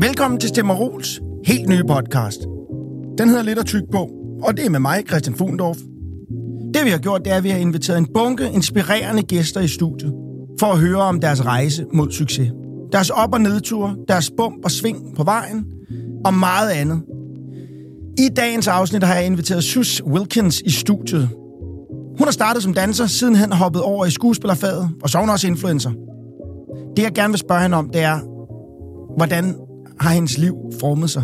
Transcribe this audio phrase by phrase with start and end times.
[0.00, 2.40] Velkommen til Stemmerols helt nye podcast.
[3.18, 4.10] Den hedder Lidt at tyk på,
[4.42, 5.76] og det er med mig, Christian Fugendorf.
[6.74, 9.68] Det vi har gjort, det er, at vi har inviteret en bunke inspirerende gæster i
[9.68, 10.12] studiet,
[10.60, 12.52] for at høre om deres rejse mod succes.
[12.92, 15.66] Deres op- og nedture, deres bump og sving på vejen,
[16.24, 17.02] og meget andet.
[18.18, 21.28] I dagens afsnit har jeg inviteret Sus Wilkins i studiet.
[22.18, 25.30] Hun har startet som danser, siden hen hoppet over i skuespillerfaget, og så er hun
[25.30, 25.90] også influencer.
[26.96, 28.18] Det jeg gerne vil spørge hende om, det er,
[29.16, 29.65] hvordan
[30.00, 31.22] har hendes liv formet sig?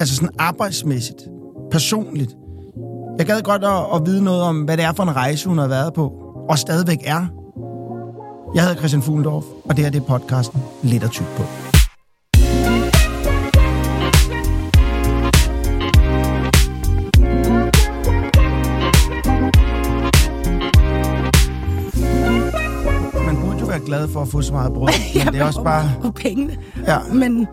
[0.00, 1.28] Altså sådan arbejdsmæssigt,
[1.70, 2.36] personligt.
[3.18, 5.58] Jeg gad godt at, at vide noget om, hvad det er for en rejse, hun
[5.58, 6.12] har været på,
[6.48, 7.26] og stadigvæk er.
[8.54, 11.71] Jeg hedder Christian Fuglendorf, og det her det er podcasten Lidt at tyk på.
[23.92, 24.88] Glad for at få så meget brød,
[25.24, 25.92] men det er også bare...
[26.02, 26.56] Og pengene.
[26.86, 26.98] Ja.
[27.12, 27.46] Men,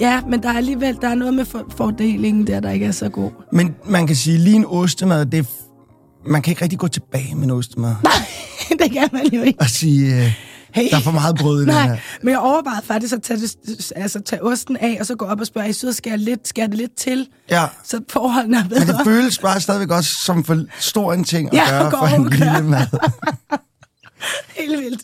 [0.00, 2.92] ja, men der er alligevel der er noget med for, fordelingen der, der ikke er
[2.92, 3.30] så god.
[3.52, 5.44] Men man kan sige, lige en ostemad, det er,
[6.30, 7.94] man kan ikke rigtig gå tilbage med en ostemad.
[8.04, 9.60] Nej, det kan man jo ikke.
[9.60, 10.32] Og sige, øh,
[10.74, 10.90] Hey.
[10.90, 11.86] der er for meget brød i den her.
[11.86, 15.24] Nej, men jeg overvejede faktisk at tage, det, altså, tage osten af, og så gå
[15.24, 17.28] op og spørge, søde, skal jeg lidt, skal jeg det lidt til?
[17.50, 18.80] Ja, Så forholdene er bedre.
[18.86, 22.06] men det føles bare stadigvæk også som for stor en ting at Ja, gøre for
[22.06, 22.86] en og lille mad.
[24.58, 25.02] Helt vildt.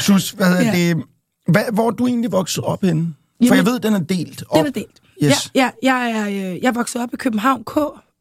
[0.00, 0.94] Sus, hvad hedder Ja.
[0.94, 1.04] det?
[1.48, 3.02] Hvad, hvor er du egentlig vokset op henne?
[3.02, 4.58] For Jamen, jeg ved, den er delt op.
[4.58, 5.00] Den er delt.
[5.24, 5.50] Yes.
[5.54, 7.76] Ja, ja, jeg, er, øh, jeg vokset op i København K,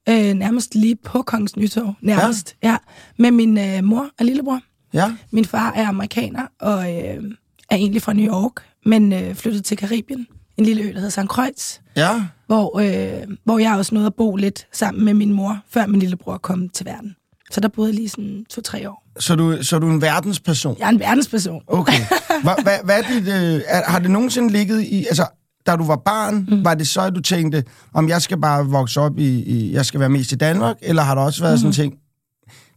[0.09, 2.55] øh, nærmest lige på Kongens Nytorv, nærmest.
[2.63, 2.69] Ja.
[2.69, 2.77] ja.
[3.17, 4.59] Med min øh, mor og lillebror.
[4.93, 7.23] Ja, Min far er amerikaner og øh,
[7.69, 8.53] er egentlig fra New York,
[8.85, 11.27] men øh, flyttede til Karibien, en lille ø, der hedder St.
[11.29, 12.23] Croix, ja.
[12.47, 15.99] hvor, øh, hvor jeg også nåede at bo lidt sammen med min mor, før min
[15.99, 17.15] lillebror kom til verden.
[17.52, 19.03] Så der boede jeg lige sådan to-tre år.
[19.20, 20.76] Så du, så du er en verdensperson?
[20.80, 21.62] Jeg er en verdensperson.
[21.67, 21.94] Okay.
[22.44, 25.06] Hvad, hvad, hvad er dit, øh, er, har det nogensinde ligget i...
[25.06, 25.26] Altså,
[25.68, 26.66] da du var barn, mm.
[26.66, 29.74] var det så, at du tænkte, om jeg skal bare vokse op i, i...
[29.74, 30.75] Jeg skal være mest i Danmark?
[30.81, 31.57] Eller har der også været mm.
[31.57, 31.94] sådan en ting...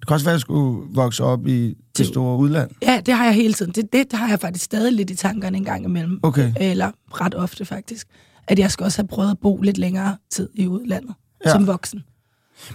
[0.00, 2.70] Det kan også være, at jeg skulle vokse op i det Det- store udland.
[2.82, 3.72] Ja, det har jeg hele tiden.
[3.72, 6.20] Det, det har jeg faktisk stadig lidt i tankerne en gang imellem.
[6.22, 6.52] Okay.
[6.60, 8.06] Eller ret ofte faktisk.
[8.48, 11.14] At jeg skal også have prøvet at bo lidt længere tid i udlandet
[11.44, 11.52] ja.
[11.52, 12.00] som voksen.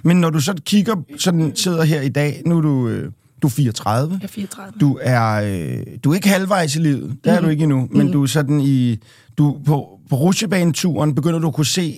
[0.04, 3.48] Men når du så kigger, sådan sidder her i dag, nu er du, øh, du
[3.48, 4.80] er 34, Jeg er 34.
[4.80, 8.12] du er, øh, du er ikke halvvejs i livet, det er du ikke endnu, men
[8.12, 9.00] du er sådan i,
[9.38, 11.96] du på, på rutsjebaneturen begynder du at kunne se,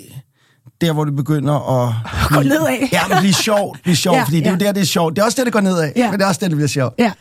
[0.82, 1.94] der hvor det begynder at...
[2.30, 2.90] Gå nedad.
[2.92, 4.66] Ja, men blive sjovt, blive sjovt, ja, Ja, fordi det er jo ja.
[4.66, 5.16] der, det er sjovt.
[5.16, 6.02] Det er også der, det går nedad, ja.
[6.02, 6.12] Ja.
[6.12, 6.94] men det er også der, det bliver sjovt.
[7.00, 7.12] Ja.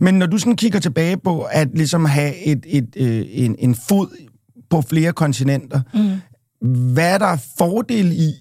[0.00, 3.74] Men når du sådan kigger tilbage på at ligesom have et, et, øh, en, en
[3.88, 4.08] fod
[4.70, 6.20] på flere kontinenter, mm.
[6.92, 8.32] hvad er der fordel i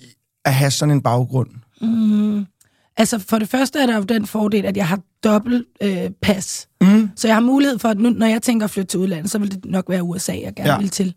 [0.46, 1.50] at have sådan en baggrund?
[2.98, 6.68] Altså for det første er der jo den fordel, at jeg har dobbelt øh, pas.
[6.82, 7.10] Mm.
[7.16, 9.40] Så jeg har mulighed for, at nu, når jeg tænker at flytte til udlandet, så
[9.40, 10.78] vil det nok være USA, jeg gerne ja.
[10.78, 11.16] vil til.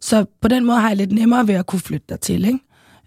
[0.00, 2.44] Så på den måde har jeg lidt nemmere ved at kunne flytte dertil.
[2.44, 2.58] Ikke?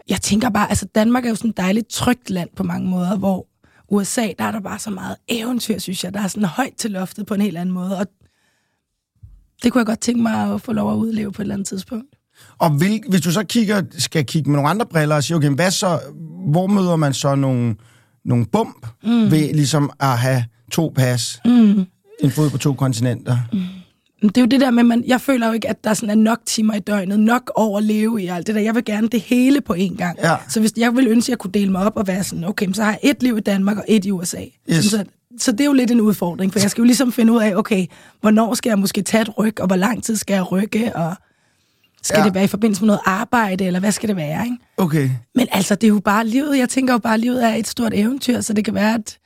[0.09, 3.17] Jeg tænker bare, altså Danmark er jo sådan et dejligt trygt land på mange måder,
[3.17, 3.47] hvor
[3.89, 6.13] USA, der er der bare så meget eventyr, synes jeg.
[6.13, 8.07] Der er sådan højt til loftet på en helt anden måde, og
[9.63, 11.67] det kunne jeg godt tænke mig at få lov at udleve på et eller andet
[11.67, 12.15] tidspunkt.
[12.57, 15.49] Og vil, hvis du så kigger, skal kigge med nogle andre briller og sige, okay,
[15.49, 15.99] hvad så,
[16.51, 17.75] hvor møder man så nogle,
[18.25, 19.31] nogle bump mm.
[19.31, 21.85] ved ligesom at have to pas, mm.
[22.19, 23.37] en fod på to kontinenter?
[23.53, 23.59] Mm.
[24.21, 26.15] Det er jo det der med, man, jeg føler jo ikke, at der sådan er
[26.15, 28.61] nok timer i døgnet, nok år at leve i alt det der.
[28.61, 30.17] Jeg vil gerne det hele på én gang.
[30.23, 30.35] Ja.
[30.49, 32.73] Så hvis jeg vil ønske, at jeg kunne dele mig op og være sådan, okay,
[32.73, 34.43] så har jeg et liv i Danmark og et i USA.
[34.69, 34.85] Yes.
[34.85, 35.05] Så,
[35.37, 37.55] så det er jo lidt en udfordring, for jeg skal jo ligesom finde ud af,
[37.55, 37.85] okay,
[38.21, 41.15] hvornår skal jeg måske tage et ryg, og hvor lang tid skal jeg rykke, og
[42.03, 42.19] skal Ja.
[42.21, 42.25] ja.
[42.25, 44.57] det være i forbindelse med noget arbejde, eller hvad skal det være, ikke?
[44.77, 45.09] Okay.
[45.35, 46.57] Men altså, det er jo bare livet.
[46.57, 49.17] Jeg tænker jo bare, at livet er et stort eventyr, så det kan være, at,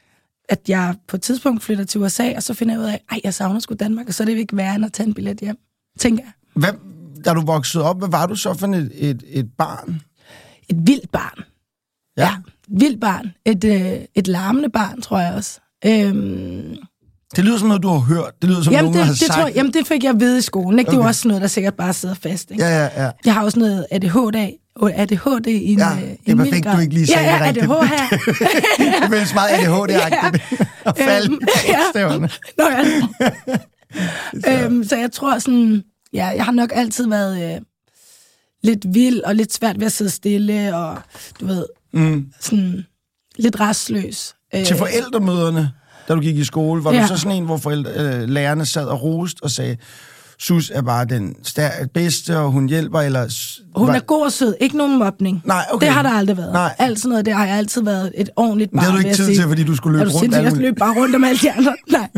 [0.49, 3.19] at jeg på et tidspunkt flytter til USA, og så finder jeg ud af, ej,
[3.23, 5.39] jeg savner sgu Danmark, og så er det ikke værre end at tage en billet
[5.39, 5.57] hjem,
[5.99, 6.31] tænker jeg.
[6.61, 6.73] Hvad,
[7.25, 10.01] da du voksede op, hvad var du så for et, et, et barn?
[10.69, 11.43] Et vildt barn.
[12.17, 12.29] Ja.
[12.67, 13.31] Et vildt barn.
[13.45, 15.59] Et, øh, et larmende barn, tror jeg også.
[15.85, 16.75] Øhm,
[17.35, 18.31] Det lyder som noget, du har hørt.
[18.41, 19.33] Det lyder som jamen, nogen det, har det, sagt.
[19.33, 20.79] tror, jamen, det fik jeg at vide i skolen.
[20.79, 20.89] Ikke?
[20.89, 21.05] Det er Okay.
[21.05, 22.51] jo også noget, der sikkert bare sidder fast.
[22.51, 22.63] Ikke?
[22.63, 23.11] Ja, ja, ja.
[23.25, 24.35] Jeg har også noget ADHD,
[24.95, 27.65] ADHD i en, Ja, øh, det er perfekt, du ikke lige sagde ja, det rigtigt.
[27.65, 29.01] Ja, ADHD.
[29.01, 30.65] Det føles meget ADHD-agtigt.
[30.85, 31.77] Og falde Øhm, i ja.
[31.77, 32.29] bogstaverne.
[32.57, 32.63] Nå
[34.45, 34.63] ja.
[34.65, 35.83] øhm, så jeg tror sådan,
[36.13, 37.61] ja, jeg har nok altid været øh,
[38.63, 40.97] lidt vild og lidt svært ved at sidde stille, og
[41.39, 42.25] du ved, Mm.
[42.41, 42.85] sådan
[43.35, 44.35] lidt restløs.
[44.55, 45.71] Øh, Til forældremøderne,
[46.07, 47.01] da du gik i skole, var ja.
[47.01, 49.77] Du så sådan en, hvor forældre, øh, lærerne sad og rost og sagde,
[50.39, 53.51] Sus er bare den stær- bedste, og hun hjælper, eller...
[53.75, 54.55] Hun var- er god og sød.
[54.61, 55.41] Ikke nogen mobning.
[55.45, 55.85] Nej, okay.
[55.85, 56.53] Det har der aldrig været.
[56.53, 56.75] Nej.
[56.79, 58.85] Alt sådan noget, det har jeg altid været et ordentligt Det barn.
[58.85, 60.31] havde du ikke tid til, fordi du skulle løbe rundt.
[60.33, 61.75] Jeg løb bare rundt om alle de andre.
[61.91, 62.09] Nej.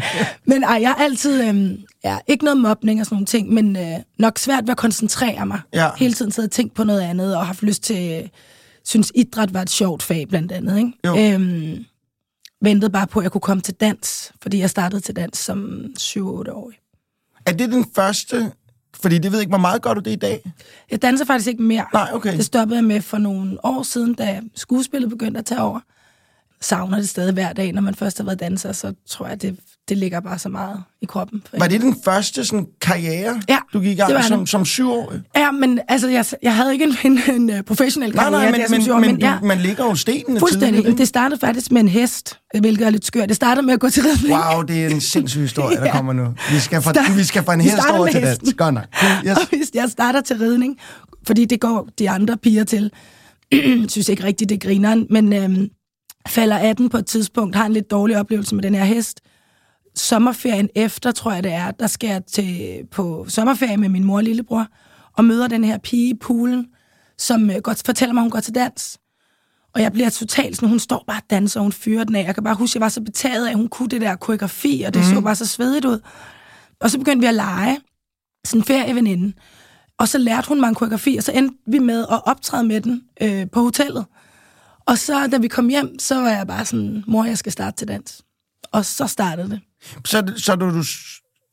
[0.46, 1.44] Men ej, jeg har altid...
[1.50, 3.84] Øhm, ja, ikke noget mobning og sådan nogle ting, men øh,
[4.20, 5.60] nok svært ved at koncentrere mig.
[5.74, 5.90] Ja.
[5.98, 8.12] Hele tiden sidde og tænke på noget andet, og haft lyst til...
[8.24, 8.30] Øh,
[8.86, 10.78] synes, idræt var et sjovt fag, blandt andet.
[10.78, 10.92] Ikke?
[11.06, 11.18] Jo.
[11.34, 11.76] Øhm,
[12.62, 15.86] ventede bare på, at jeg kunne komme til dans, fordi jeg startede til dans som
[16.00, 16.80] 7-8-årig.
[17.46, 18.52] Er det den første...
[19.02, 20.54] Fordi det ved jeg ikke, hvor meget gør du det i dag?
[20.92, 21.86] Jeg danser faktisk ikke mere.
[21.94, 22.38] Nej, okay.
[22.38, 25.80] Det stoppede jeg med for nogle år siden, da skuespillet begyndte at tage over.
[26.62, 29.60] Savner det stadig hver dag, når man først har været danser, så tror jeg, det,
[29.90, 31.44] det ligger bare så meget i kroppen.
[31.60, 34.50] Var det den første sådan, karriere, Ja, du gik i gang det som, det.
[34.50, 35.22] som syvårig?
[35.36, 36.96] Ja, men altså, jeg, jeg havde ikke en,
[37.28, 38.42] en, en øh, professionel Nej, karriere.
[38.42, 40.76] nej, men, der men, syvårig, men, men ja, man ligger jo stenene fuldstændig.
[40.82, 40.98] tidligt?
[40.98, 43.28] Det startede faktisk med en hest, hvilket er lidt skørt.
[43.30, 44.34] Det startede med at gå til ridning.
[44.40, 45.92] Wow, det er en sindssyg historie, der Ja.
[45.92, 46.26] kommer nu.
[46.52, 48.46] Vi skal fra, Start- vi skal fra en hest over til hesten.
[48.46, 48.58] dans.
[48.58, 48.84] Godt nok.
[49.00, 49.38] Cool, Yes.
[49.38, 50.78] Og hvis jeg starter til ridning,
[51.28, 52.92] fordi det går de andre piger til,
[53.90, 55.68] synes ikke rigtigt, det er grineren, men øhm,
[56.28, 59.20] falder 18 på et tidspunkt, har en lidt dårlig oplevelse med den her hest.
[59.98, 64.18] Sommerferien efter, tror jeg det er, der skal jeg til, på sommerferie med min mor
[64.18, 64.68] og lillebror,
[65.14, 66.68] og møder den her pige i poolen,
[67.18, 69.00] som øh, godt fortæller mig, at hun går til dans.
[69.76, 72.24] Og jeg bliver totalt sådan, hun står bare og danser, og hun fyrer den af.
[72.24, 74.16] Jeg kan bare huske, at jeg var så betaget af, at hun kunne det der
[74.16, 75.16] koreografi, og det mm.
[75.16, 76.00] så bare så svedigt ud.
[76.80, 77.80] Og så begyndte vi at lege,
[78.46, 79.34] sådan en ferieveninde.
[79.98, 82.82] Og så lærte hun mig en koreografi, og så endte vi med at optræde med
[82.82, 84.06] den øh, på hotellet.
[84.86, 87.78] Og så, da vi kom hjem, så var jeg bare sådan, mor, jeg skal starte
[87.78, 88.22] til dans.
[88.72, 89.60] Og så startede det.
[90.06, 90.84] Så, så du, du,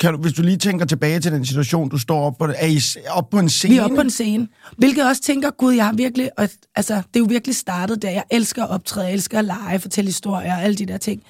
[0.01, 2.67] kan du, hvis du lige tænker tilbage til den situation, du står op på, er
[2.67, 2.81] I
[3.11, 3.75] op på en scene?
[3.75, 4.49] Vi er oppe på en scene.
[4.79, 6.31] Hvilket også tænker, gud, jeg har virkelig...
[6.39, 8.11] Og, altså, det er jo virkelig startet der.
[8.11, 11.23] Jeg elsker at optræde, jeg elsker at lege, fortælle historier og alle de der ting.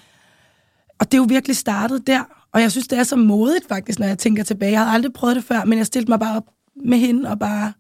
[1.01, 2.25] Og det er jo virkelig startet der.
[2.53, 4.73] Og jeg synes, det er så modigt faktisk, når jeg tænker tilbage.
[4.73, 6.47] Jeg havde aldrig prøvet det før, men jeg stillede mig bare op
[6.85, 7.73] med hende og bare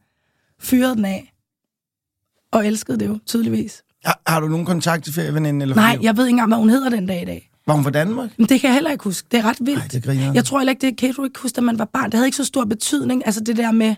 [0.61, 1.34] fyrede den af.
[2.52, 3.82] Og elskede det jo, tydeligvis.
[4.05, 5.62] Har, har du nogen kontakt til ferieveninden?
[5.62, 7.50] Eller Nej, jeg ved ikke engang, hvad hun hedder den dag i dag.
[7.66, 8.31] Var hun fra Danmark?
[8.37, 9.28] Men det kan jeg heller ikke huske.
[9.31, 9.81] Det er ret vildt.
[9.81, 10.44] Ej, det griner jeg.
[10.44, 12.05] Tror heller ikke, det kan du ikke huske, da man var barn.
[12.05, 13.22] Det havde ikke så stor betydning.
[13.26, 13.94] Altså det der med,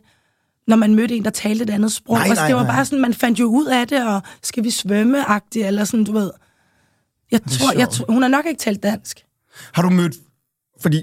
[0.66, 2.16] når man mødte en, der talte et andet sprog.
[2.16, 2.72] Nej, altså, nej, det var nej.
[2.72, 6.12] bare sådan, man fandt jo ud af det, og skal vi svømme-agtigt, eller sådan, du
[6.12, 6.30] ved.
[7.30, 9.20] Jeg tror, jeg, tror- hun har nok ikke talt dansk.
[9.72, 10.14] Har du mødt...
[10.80, 11.02] Fordi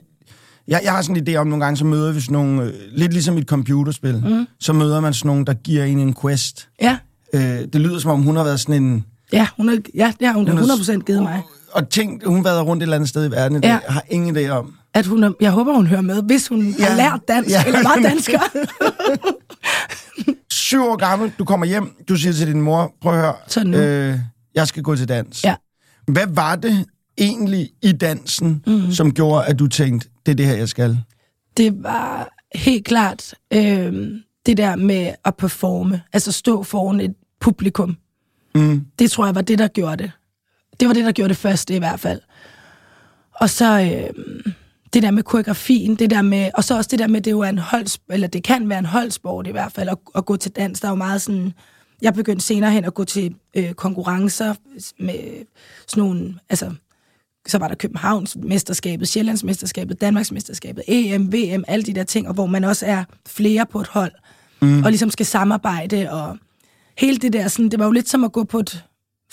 [0.67, 2.63] jeg, jeg har sådan en idé om, nogle gange så møder vi sådan nogle...
[2.63, 4.23] Øh, lidt ligesom i et computerspil.
[4.25, 4.45] Mm.
[4.59, 6.69] Så møder man sådan nogle, der giver en en quest.
[6.81, 6.97] Ja,
[7.35, 9.05] Øh, det lyder som om, hun har været sådan en...
[9.33, 11.41] ja, hun er, ja det har hun, Hun er- 100% givet mig.
[11.73, 13.69] Og tænk, hun har været rundt et eller andet sted i verden i dag.
[13.69, 13.73] Ja.
[13.87, 13.91] Ja.
[13.91, 14.73] Har ingen idé om.
[14.93, 16.85] At hun er, jeg håber, hun hører med, hvis hun ja.
[16.85, 17.63] Har lært dansk, Ja.
[17.67, 18.39] eller var dansker.
[20.51, 23.63] Syv år gammel, du kommer hjem, du siger til din mor, prøv at høre, Så
[23.63, 23.77] nu.
[23.77, 24.19] øh,
[24.55, 25.43] jeg skal gå til dans.
[25.43, 25.55] Ja.
[26.07, 26.85] Hvad var det
[27.17, 28.91] egentlig i dansen, mm.
[28.91, 30.97] som gjorde, at du tænkte, det er det her, jeg skal?
[31.57, 34.07] det var helt klart øh,
[34.45, 37.97] det der med at performe, altså stå foran et publikum.
[38.55, 38.85] Mm.
[38.99, 40.11] Det tror jeg var det, der gjorde det.
[40.79, 42.21] Det var det, der gjorde det første i hvert fald.
[43.33, 44.23] Og så øh,
[44.93, 47.39] det der med koreografien, det der med, og så også det der med, det jo
[47.39, 50.37] er en holds, eller det kan være en holdsport i hvert fald, at, at gå
[50.37, 50.79] til dans.
[50.79, 51.53] Der er jo meget sådan,
[52.01, 54.53] jeg begyndte senere hen at gå til øh, konkurrencer
[54.99, 55.45] med
[55.87, 56.71] sådan nogle, altså,
[57.47, 62.27] så var der Københavns mesterskabet, Sjællands mesterskabet, Danmarks mesterskabet, EM, VM, alle de der ting,
[62.27, 64.11] og hvor man også er flere på et hold,
[64.61, 64.83] mm.
[64.83, 66.37] og ligesom skal samarbejde, og
[66.97, 68.83] hele det der, sådan, det var jo lidt som at gå på et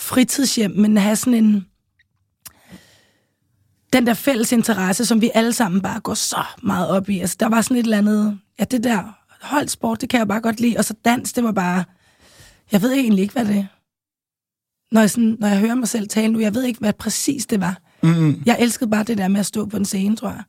[0.01, 1.67] fritidshjem, men have sådan en,
[3.93, 7.21] den der fælles interesse, som vi alle sammen bare går så meget op i.
[7.21, 10.41] Altså, der var sådan et eller andet, ja, det der holdsport, det kan jeg bare
[10.41, 11.85] godt lide, og så dans, det var bare,
[12.73, 13.69] jeg ved egentlig ikke, hvad det.
[14.93, 17.47] Når jeg, sådan, når jeg hører mig selv tale nu, jeg ved ikke, hvad præcis
[17.47, 17.81] det var.
[18.03, 18.43] Mm.
[18.47, 20.43] Jeg elskede bare det der med at stå på en scene, tror jeg.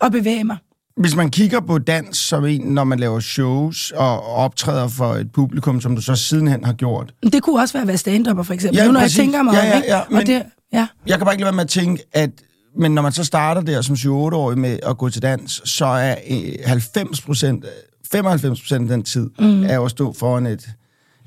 [0.00, 0.56] Og bevæge mig.
[1.00, 5.32] Hvis man kigger på dans som en, når man laver shows og optræder for et
[5.32, 7.12] publikum, som du så sidenhen har gjort.
[7.22, 8.76] Men Det kunne også være at være stand for eksempel.
[8.78, 9.18] Ja, nu, når præcis.
[9.18, 10.42] jeg tænker mig Ja, om, ja, ja, men- Og det,
[10.72, 10.86] ja.
[11.06, 12.30] Jeg kan bare ikke lade være med at tænke, at
[12.78, 16.14] men når man så starter der som 7-8-årig med at gå til dans, så er
[16.30, 17.64] øh, 90 procent,
[18.12, 19.64] 95 procent af den tid, mm.
[19.64, 20.68] er at stå foran et,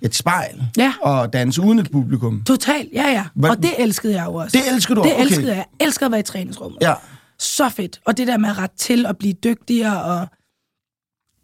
[0.01, 0.93] et spejl Ja.
[1.01, 2.43] og danse uden et publikum.
[2.47, 3.23] Totalt, ja, ja.
[3.35, 4.57] Hvad- Og det elskede jeg jo også.
[4.57, 5.03] Det elsker du?
[5.03, 5.23] Det Okay.
[5.25, 5.55] elskede jeg.
[5.79, 6.77] Jeg elskede at være i træningsrummet.
[6.81, 6.93] Ja.
[7.43, 8.01] Så fedt.
[8.05, 10.27] Og det der med at rette til og blive dygtigere og...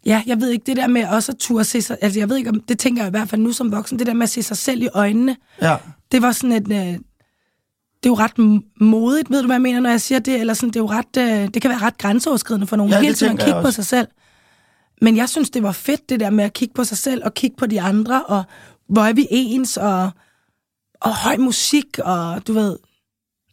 [0.06, 1.96] Ja, jeg ved ikke, det der med også at turde se sig...
[2.00, 4.06] Altså, jeg ved ikke, om det tænker jeg i hvert fald nu som voksen, det
[4.06, 5.76] der med at se sig selv i øjnene, Ja.
[6.12, 6.72] det var sådan et...
[6.72, 6.98] Øh,
[8.02, 10.40] det er jo ret modigt, ved du, hvad jeg mener, når jeg siger det?
[10.40, 11.16] Eller sådan, det er jo ret...
[11.18, 13.86] Øh, det kan være ret grænseoverskridende for nogen, Ja, hele tiden at kigge på sig
[13.86, 14.08] selv.
[15.02, 17.34] Men jeg synes, det var fedt, det der med at kigge på sig selv, og
[17.34, 18.44] kigge på de andre, og
[18.88, 20.10] hvor er vi ens, og,
[21.00, 22.76] og høj musik, og du ved...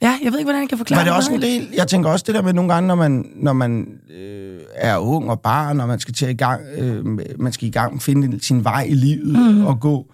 [0.02, 1.70] Ja, jeg ved ikke, hvordan jeg kan forklare Var det også en del?
[1.74, 3.88] Jeg tænker også det der med nogle gange, når man, når man
[4.18, 7.06] øh, er ung og barn, og man skal til i gang, øh,
[7.40, 9.66] man skal i gang finde sin vej i livet mm.
[9.66, 10.06] og gå.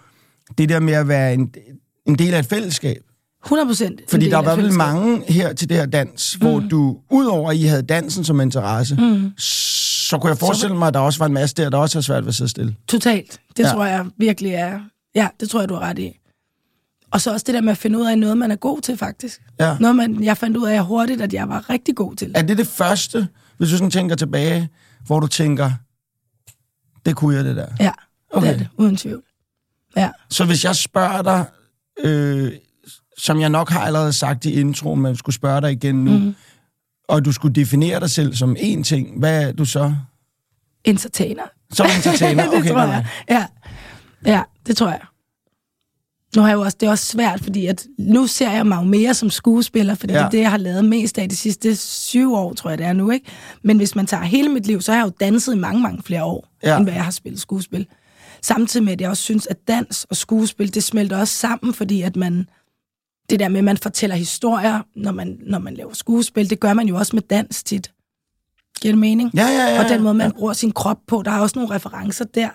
[0.58, 1.54] Det der med at være en,
[2.06, 3.04] en del af et fællesskab.
[3.46, 4.02] 100 procent.
[4.10, 6.48] Fordi der var vel mange her til det her dans, mm.
[6.48, 9.32] hvor du, udover at I havde dansen som interesse, mm.
[9.38, 12.02] så kunne jeg forestille mig, at der også var en masse der, der også har
[12.02, 12.76] svært ved at sidde stille.
[12.88, 13.40] Totalt.
[13.58, 13.70] Det ja.
[13.70, 14.80] tror jeg virkelig er.
[15.16, 16.20] Ja, det tror jeg, du har ret i.
[17.14, 18.98] Og så også det der med at finde ud af noget, man er god til,
[18.98, 19.42] faktisk.
[19.60, 19.78] Ja.
[19.80, 22.32] Noget, man, jeg fandt ud af hurtigt, at jeg var rigtig god til.
[22.36, 23.28] Er det det første,
[23.58, 24.70] hvis du sådan tænker tilbage,
[25.06, 25.72] hvor du tænker,
[27.06, 27.68] det kunne jeg det der?
[27.80, 27.92] Ja,
[28.32, 28.48] okay.
[28.48, 29.24] det er det, uden tvivl.
[29.98, 30.10] Ja.
[30.30, 31.46] Så hvis jeg spørger dig,
[32.00, 32.52] øh,
[33.18, 36.36] som jeg nok har allerede sagt i intro, men skulle spørge dig igen nu, mm.
[37.08, 39.96] og du skulle definere dig selv som én ting, hvad er du så?
[40.84, 41.44] Entertainer.
[41.74, 42.48] Som entertainer?
[42.48, 43.08] Okay, det tror jeg.
[43.30, 43.46] Ja.
[44.26, 45.02] ja, det tror jeg.
[46.36, 48.76] Nu har jeg jo også, det er også svært, fordi at nu ser jeg mig
[48.78, 50.20] jo mere som skuespiller, fordi ja.
[50.20, 52.86] det er det, jeg har lavet mest af de sidste syv år, tror jeg det
[52.86, 53.26] er nu, ikke?
[53.62, 56.04] Men hvis man tager hele mit liv, så har jeg jo danset i mange, mange
[56.04, 56.78] flere år, ja.
[56.78, 57.88] end hvad jeg har spillet skuespil.
[58.42, 62.02] Samtidig med, at jeg også synes, at dans og skuespil, det smelter også sammen, fordi
[62.02, 62.48] at man,
[63.30, 66.74] det der med, at man fortæller historier, når man, når man laver skuespil, det gør
[66.74, 67.92] man jo også med dans tit.
[68.82, 69.32] Giver det mening?
[69.36, 69.84] Ja, ja, ja.
[69.84, 70.34] Og den måde, man ja.
[70.38, 72.50] bruger sin krop på, der er også nogle referencer der.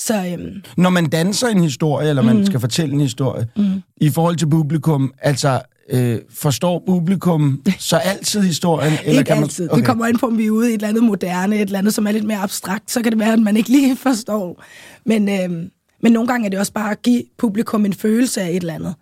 [0.00, 2.46] Så, øhm, Når man danser en historie, eller man mm.
[2.46, 3.82] skal fortælle en historie, mm.
[3.96, 8.92] i forhold til publikum, altså øh, forstår publikum så altid historien?
[9.04, 9.44] Eller ikke kan man...
[9.44, 9.70] altid.
[9.70, 9.78] Okay.
[9.78, 11.78] Det kommer ind på, om vi er ude i et eller andet moderne, et eller
[11.78, 14.64] andet, som er lidt mere abstrakt, så kan det være, at man ikke lige forstår.
[15.04, 15.68] Men, øh,
[16.02, 18.74] men nogle gange er det også bare at give publikum en følelse af et eller
[18.74, 18.94] andet.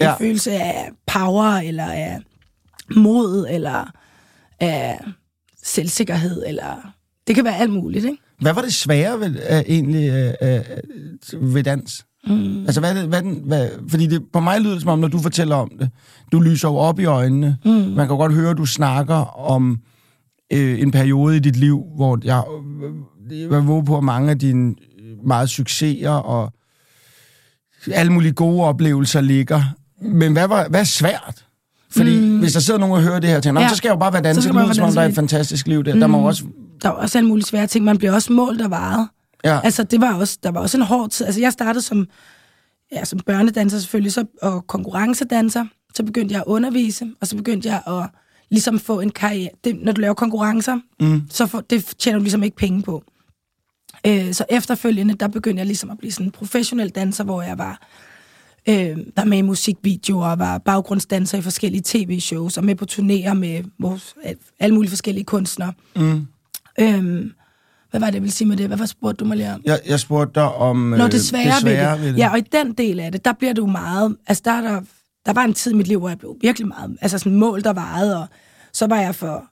[0.00, 0.16] En ja.
[0.16, 2.18] følelse af power, eller af
[2.96, 3.90] mod, eller
[4.60, 5.00] af
[5.62, 6.92] selvsikkerhed, eller...
[7.26, 8.18] Det kan være alt muligt, ikke?
[8.40, 12.04] Hvad var det svære ved, uh, egentlig uh, ved dans?
[12.26, 12.60] Mm.
[12.60, 15.56] Altså, hvad, hvad, hvad, fordi det, på mig lyder det som om, når du fortæller
[15.56, 15.90] om det,
[16.32, 17.56] du lyser jo op i øjnene.
[17.64, 17.70] Mm.
[17.70, 19.14] Man kan godt høre, at du snakker
[19.50, 19.78] om
[20.52, 22.42] øh, en periode i dit liv, hvor jeg,
[23.30, 24.74] jeg var på, at mange af dine
[25.26, 26.52] meget succeser og
[27.92, 29.62] alle mulige gode oplevelser ligger.
[30.02, 31.44] Men hvad, var, hvad er svært?
[31.90, 32.38] Fordi mm.
[32.38, 33.68] hvis der sidder nogen og hører det her, tænker, ja.
[33.68, 34.52] så skal jeg jo bare være danser.
[34.52, 35.94] Det lyder som om, der er et fantastisk liv der.
[35.94, 36.00] Mm.
[36.00, 36.44] Der må også
[36.86, 37.84] der var også alle mulige svære ting.
[37.84, 39.08] Man bliver også målt og varet.
[39.44, 39.60] Ja.
[39.64, 41.26] Altså, det var også, der var også en hård tid.
[41.26, 42.06] Altså, jeg startede som,
[42.92, 45.64] ja, som børnedanser selvfølgelig, så, og konkurrencedanser.
[45.94, 48.10] Så begyndte jeg at undervise, og så begyndte jeg at
[48.50, 49.50] ligesom få en karriere.
[49.64, 51.22] Det, når du laver konkurrencer, mm.
[51.30, 53.04] så for, det tjener du ligesom ikke penge på.
[54.06, 57.58] Øh, så efterfølgende, der begyndte jeg ligesom at blive sådan en professionel danser, hvor jeg
[57.58, 57.80] var
[58.68, 63.64] øh, der med i musikvideoer, var baggrundsdanser i forskellige tv-shows, og med på turnéer med
[63.78, 64.14] vores,
[64.58, 65.72] alle mulige forskellige kunstnere.
[65.96, 66.26] Mm.
[66.80, 67.32] Øhm,
[67.90, 68.66] hvad var det, jeg ville sige med det?
[68.66, 69.62] Hvad var spurgte du mig lige om?
[69.64, 72.04] Jeg, jeg spurgte dig om Nå, det svære, det svære ved, det.
[72.04, 72.18] ved det.
[72.18, 74.16] Ja, og i den del af det, der bliver du meget...
[74.26, 74.80] Altså, der, der,
[75.26, 76.98] der var en tid i mit liv, hvor jeg blev virkelig meget...
[77.00, 78.26] Altså, sådan mål, der varede, og
[78.72, 79.44] så var jeg for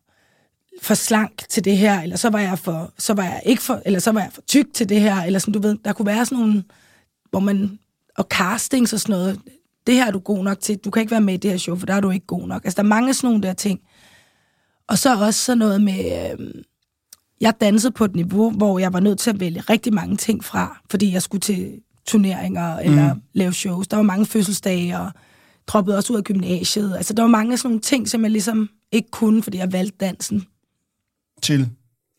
[0.83, 3.83] for slank til det her, eller så var jeg for, så var jeg ikke for,
[3.85, 6.07] eller så var jeg for tyk til det her, eller sådan, du ved, der kunne
[6.07, 6.65] være sådan nogle,
[7.31, 7.79] hvor man,
[8.19, 9.41] og castings og sådan noget,
[9.87, 11.59] det her er du god nok til, du kan ikke være med i det her
[11.59, 12.65] show, for der er du ikke god nok.
[12.65, 13.81] Altså, der er mange sådan nogle der ting.
[14.89, 16.49] Og så også sådan noget med, øh,
[17.45, 20.45] jeg dansede på et niveau, hvor jeg var nødt til at vælge rigtig mange ting
[20.45, 23.21] fra, fordi jeg skulle til turneringer eller mm.
[23.33, 23.89] lave shows.
[23.89, 25.11] Der var mange fødselsdage, og
[25.67, 26.97] droppede også ud af gymnasiet.
[26.97, 29.73] Altså, der var mange af sådan nogle ting, som jeg ligesom ikke kunne, fordi jeg
[29.73, 30.47] valgte dansen.
[31.43, 31.69] Til?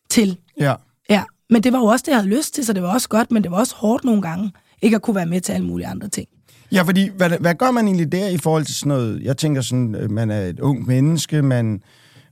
[0.09, 0.37] Til.
[0.59, 0.73] Ja.
[1.09, 3.09] Ja, men det var jo også det, jeg havde lyst til, så det var også
[3.09, 4.51] godt, men det var også hårdt nogle gange,
[4.81, 6.27] ikke at kunne være med til alle mulige andre ting.
[6.71, 9.21] Ja, fordi hvad, hvad gør man egentlig der i forhold til sådan noget?
[9.23, 11.81] Jeg tænker sådan, øh, man er et ung menneske, man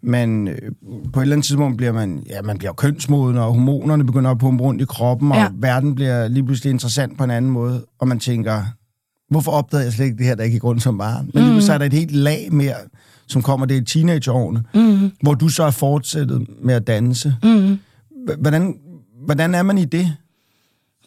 [0.03, 0.55] man øh,
[1.13, 4.37] på et eller andet tidspunkt bliver man, ja, man bliver kønsmoden, og hormonerne begynder at
[4.37, 5.47] pumpe rundt i kroppen, og ja.
[5.55, 8.63] verden bliver lige pludselig interessant på en anden måde, og man tænker,
[9.29, 11.29] hvorfor opdagede jeg slet ikke det her, der ikke i grund som barn?
[11.33, 11.49] Men mm.
[11.49, 12.75] lige så er der et helt lag mere,
[13.27, 15.11] som kommer det i teenageårene, mm.
[15.21, 17.35] hvor du så er fortsættet med at danse.
[17.43, 17.77] Mm.
[18.39, 18.75] Hvordan,
[19.25, 20.15] hvordan er man i det?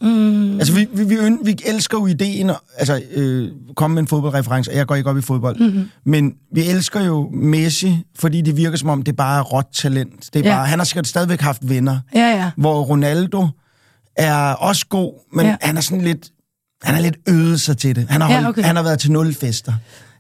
[0.00, 0.58] Mm.
[0.58, 4.76] Altså, vi, vi, vi, vi elsker jo ideen, altså, øh, komme med en fodboldreference, og
[4.76, 5.88] jeg går ikke op i fodbold, mm-hmm.
[6.04, 10.30] men vi elsker jo Messi, fordi det virker som om, det er bare råt talent.
[10.34, 10.56] Det er ja.
[10.56, 12.50] bare, han har sikkert stadigvæk haft venner, ja, ja.
[12.56, 13.48] hvor Ronaldo
[14.16, 15.56] er også god, men ja.
[15.60, 16.30] han er sådan lidt,
[16.82, 18.06] han er lidt øvet sig til det.
[18.08, 18.62] Han har, holdt, ja, okay.
[18.62, 19.72] han har været til nul fester.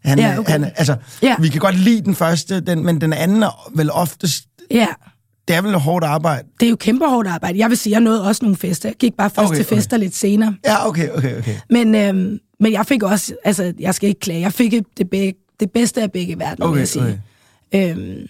[0.04, 0.52] Han, ja, okay.
[0.52, 1.34] han, altså, ja.
[1.38, 4.44] Vi kan godt lide den første, den, men den anden er vel oftest...
[4.70, 4.86] Ja
[5.48, 6.48] det er vel hårdt arbejde?
[6.60, 7.58] Det er jo kæmpe hårdt arbejde.
[7.58, 8.88] Jeg vil sige, jeg nåede også nogle fester.
[8.88, 10.04] Jeg gik bare først okay, til fester okay.
[10.04, 10.54] lidt senere.
[10.64, 11.54] Ja, okay, okay, okay.
[11.70, 15.34] Men, øhm, men jeg fik også, altså, jeg skal ikke klage, jeg fik det, begge,
[15.60, 17.22] det bedste af begge verdener, okay, vil jeg sige.
[17.72, 17.90] Okay.
[17.90, 18.28] Øhm, men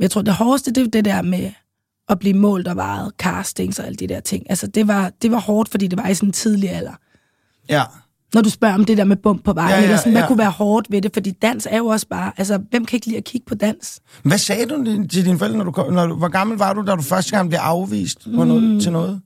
[0.00, 1.50] jeg tror, det hårdeste, det er det der med
[2.08, 4.50] at blive målt og varet, castings og alle de der ting.
[4.50, 6.92] Altså, det var, det var hårdt, fordi det var i sådan en tidlig alder.
[7.68, 7.82] Ja.
[8.34, 10.22] Når du spørger om det der med bump på vejen, Ja, ja, eller sådan, hvad
[10.22, 10.28] ja.
[10.28, 13.06] kunne være hårdt ved det, fordi dans er jo også bare, altså, hvem kan ikke
[13.06, 14.00] lide at kigge på dans?
[14.22, 16.82] Hvad sagde du til dine forældre, når du, kom, når du hvor gammel var du,
[16.86, 18.80] da du første gang blev afvist på noget, Mm.
[18.80, 19.20] til noget?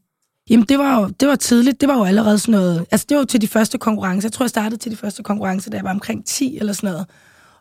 [0.51, 1.81] Jamen, det var jo det var tidligt.
[1.81, 2.85] Det var jo allerede sådan noget...
[2.91, 4.27] Altså, det var jo til de første konkurrencer.
[4.29, 6.91] Jeg tror, jeg startede til de første konkurrencer, da jeg var omkring 10 eller sådan
[6.91, 7.07] noget.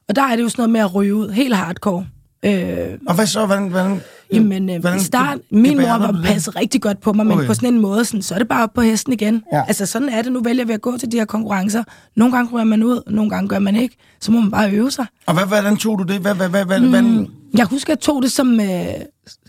[0.10, 1.30] Og der er det jo sådan noget med at ryge ud.
[1.30, 2.06] Helt hardcore.
[2.46, 3.46] Øh, Og hvad så?
[3.46, 4.02] Hvordan, hvordan,
[4.34, 7.48] jamen, øh, hvordan i start, min mor var passet rigtig godt på mig, men Okay.
[7.48, 9.44] på sådan en måde, sådan, så er det bare op på hesten igen.
[9.54, 9.64] Ja.
[9.68, 10.32] Altså, sådan er det.
[10.32, 11.84] Nu vælger vi at gå til de her konkurrencer.
[12.16, 13.96] Nogle gange ryger man ud, nogle gange gør man ikke.
[14.22, 15.06] Så må man bare øve sig.
[15.26, 16.22] Og hvad, hvordan tog du det?
[16.22, 18.60] Hvad, hvad, hvad, hvad, hvad, Mm, jeg husker, jeg tog det som...
[18.60, 18.68] Øh,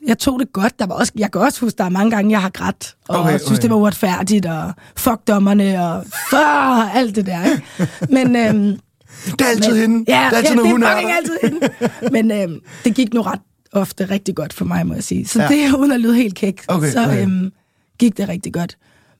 [0.07, 0.79] jeg tog det godt.
[0.79, 2.95] Der var også, jeg kan også huske, der er mange gange, jeg har grædt.
[3.09, 4.47] Og Okay, okay, synes, det var uretfærdigt.
[4.47, 5.87] Og fuck dommerne.
[5.87, 7.45] Og fuck, alt det der.
[7.45, 7.63] Ikke?
[8.15, 8.37] Men...
[8.37, 8.79] Øh,
[9.27, 10.05] det er altid hende.
[10.09, 11.17] Ja, det er altid, ja, når hun er er fucking der.
[11.17, 12.11] altid hende.
[12.13, 13.41] Men øhm, det gik nu ret
[13.73, 15.27] ofte rigtig godt for mig, må jeg sige.
[15.27, 15.49] Så Ja.
[15.49, 17.23] det uden at lyde helt kæk, Okay, så okay.
[17.23, 17.53] øhm,
[17.99, 18.77] gik det rigtig godt.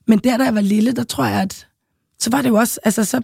[0.07, 1.67] Men der, da jeg var lille, der tror jeg, at
[2.19, 3.21] så var det jo også, altså så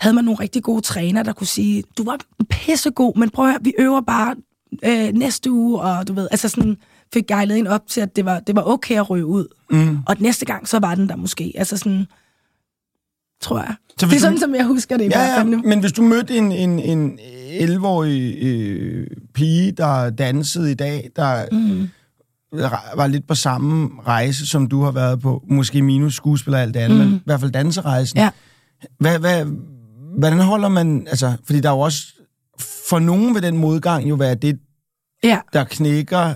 [0.00, 2.18] havde man nogle rigtig gode træner, der kunne sige, du var
[2.50, 4.34] pissegod, men prøv at høre, vi øver bare
[4.84, 6.76] øh, næste uge, og du ved, altså sådan
[7.12, 9.46] fik gejlet ind op til, at det var, det var okay at ryge ud.
[9.70, 9.98] Mm.
[10.06, 11.52] Og næste gang, så var den der måske.
[11.56, 12.06] Altså sådan,
[13.40, 13.74] tror jeg.
[13.98, 15.62] Så det er du- sådan, som jeg husker det i Ja, hvert ja, fald nu.
[15.64, 17.18] men hvis du mødte en, en, en
[17.60, 21.88] 11-årig øh, pige, der dansede i dag, der Mm.
[22.96, 26.74] var lidt på samme rejse, som du har været på, måske minus skuespiller og alt
[26.74, 27.04] det andet, mm.
[27.04, 28.18] men i hvert fald danserejsen.
[28.18, 28.30] Ja.
[29.00, 29.44] Hvad, hvad,
[30.18, 32.06] hvordan holder man, altså, fordi der er jo også,
[32.88, 34.58] for nogen vil den modgang jo være det,
[35.24, 35.38] Ja.
[35.52, 36.34] der knækker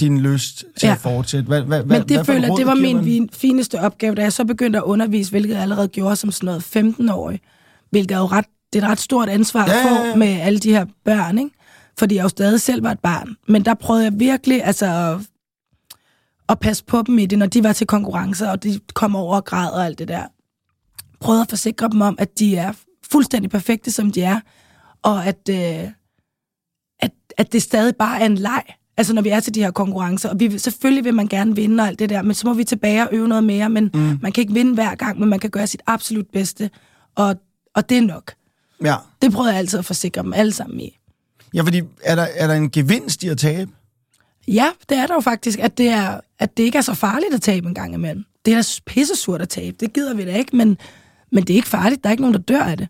[0.00, 0.92] din lyst til Ja.
[0.92, 1.46] at fortsætte.
[1.48, 3.28] Hvad, hvad, Men det hvad for føler råd det var min man?
[3.32, 6.62] fineste opgave, da jeg så begyndte at undervise, hvilket jeg allerede gjorde som sådan noget
[6.76, 7.40] 15-årig.
[7.90, 10.16] Hvilket er jo ret, det er et ret stort ansvar Ja, ja, få ja.
[10.16, 11.50] med alle de her børn, ikke?
[11.98, 13.36] Fordi jeg jo stadig selv var et barn.
[13.48, 15.26] Men der prøvede jeg virkelig altså, at,
[16.48, 19.36] at passe på dem i det, når de var til konkurrencer, og de kom over
[19.36, 20.22] og græd og alt det der.
[21.20, 22.72] Prøvede at forsikre dem om, at de er
[23.12, 24.40] fuldstændig perfekte, som de er,
[25.02, 25.90] og at, øh,
[27.00, 28.62] at, at det stadig bare er en leg.
[28.96, 31.82] Altså når vi er til de her konkurrencer, og vi, selvfølgelig vil man gerne vinde
[31.82, 34.18] og alt det der, men så må vi tilbage og øve noget mere, men mm.
[34.22, 36.70] man kan ikke vinde hver gang, men man kan gøre sit absolut bedste,
[37.14, 37.36] og,
[37.74, 38.32] og det er nok.
[38.84, 38.96] Ja.
[39.22, 40.98] Det prøvede jeg altid at forsikre dem alle sammen i.
[41.54, 43.70] ja, fordi er der, er der en gevinst i at tabe?
[44.48, 47.34] Ja, det er der jo faktisk, at det, er, at det ikke er så farligt
[47.34, 48.24] at tabe en gang imellem.
[48.44, 50.78] Det er da pissesurt at tabe, det gider vi da ikke, men,
[51.32, 52.88] men det er ikke farligt, der er ikke nogen, der dør af det.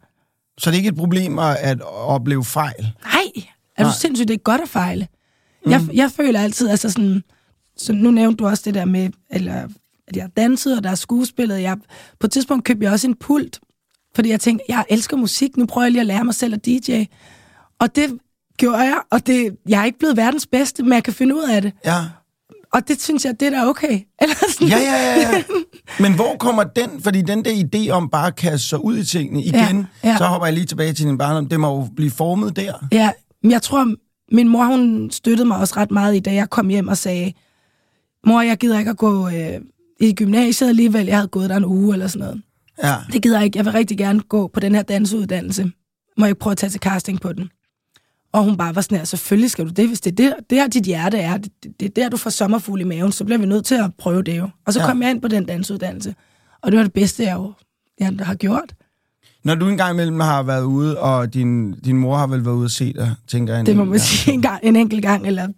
[0.59, 2.93] Så det er ikke et problem at, at opleve fejl?
[3.05, 3.45] Nej,
[3.77, 3.97] er du Nej.
[4.01, 5.09] sindssygt, det er godt at fejle.
[5.67, 5.73] Mm.
[5.73, 7.23] Jeg, jeg føler altid, altså sådan,
[7.77, 9.69] så nu nævnte du også det der med, eller,
[10.09, 11.63] at jeg dansede, og der er skuespillet.
[11.63, 11.77] Jeg,
[12.21, 13.61] på et tidspunkt købte jeg også en pult,
[14.15, 16.67] fordi jeg tænkte, jeg elsker musik, nu prøver jeg lige at lære mig selv at
[16.67, 17.05] DJ.
[17.81, 18.19] Og det
[18.57, 21.43] gjorde jeg, og det, jeg er ikke blevet verdens bedste, men jeg kan finde ud
[21.43, 21.73] af det.
[21.85, 21.99] Ja.
[22.73, 24.01] Og det synes jeg, det er da okay.
[24.23, 24.69] Eller sådan.
[24.69, 25.43] Ja, ja, ja, ja.
[26.01, 29.05] Men hvor kommer den, fordi den der idé om bare at kaste sig ud i
[29.05, 30.17] tingene igen, Ja, ja.
[30.17, 32.73] så hopper jeg lige tilbage til din barndom, det må jo blive formet der.
[32.93, 33.11] Ja,
[33.43, 33.95] men jeg tror,
[34.33, 37.33] min mor, hun støttede mig også ret meget i, da jeg kom hjem og sagde,
[38.27, 39.61] mor, jeg gider ikke at gå øh,
[40.01, 41.07] i gymnasiet alligevel.
[41.07, 42.43] Jeg havde gået der en uge eller sådan noget.
[42.85, 42.95] Ja.
[43.13, 43.59] Det gider jeg ikke.
[43.59, 45.65] Jeg vil rigtig gerne gå på den her danseuddannelse.
[46.19, 47.51] Må jeg ikke prøve at tage til casting på den?
[48.33, 50.59] Og hun bare var sådan her, selvfølgelig skal du det, hvis det er det, det
[50.59, 51.37] her dit hjerte er.
[51.37, 53.75] Det, det, det er der, du får sommerfugl i maven, så bliver vi nødt til
[53.75, 54.49] at prøve det jo.
[54.67, 54.87] Og så Ja.
[54.87, 56.15] kom jeg ind på den danseuddannelse.
[56.63, 57.53] Og det var det bedste, jeg jo
[58.01, 58.75] jeg har gjort.
[59.45, 62.65] Når du engang imellem har været ude, og din, din mor har vel været ude
[62.65, 63.67] at se dig, tænker jeg.
[63.67, 65.49] Det må man sige en, gang, en enkelt gang, eller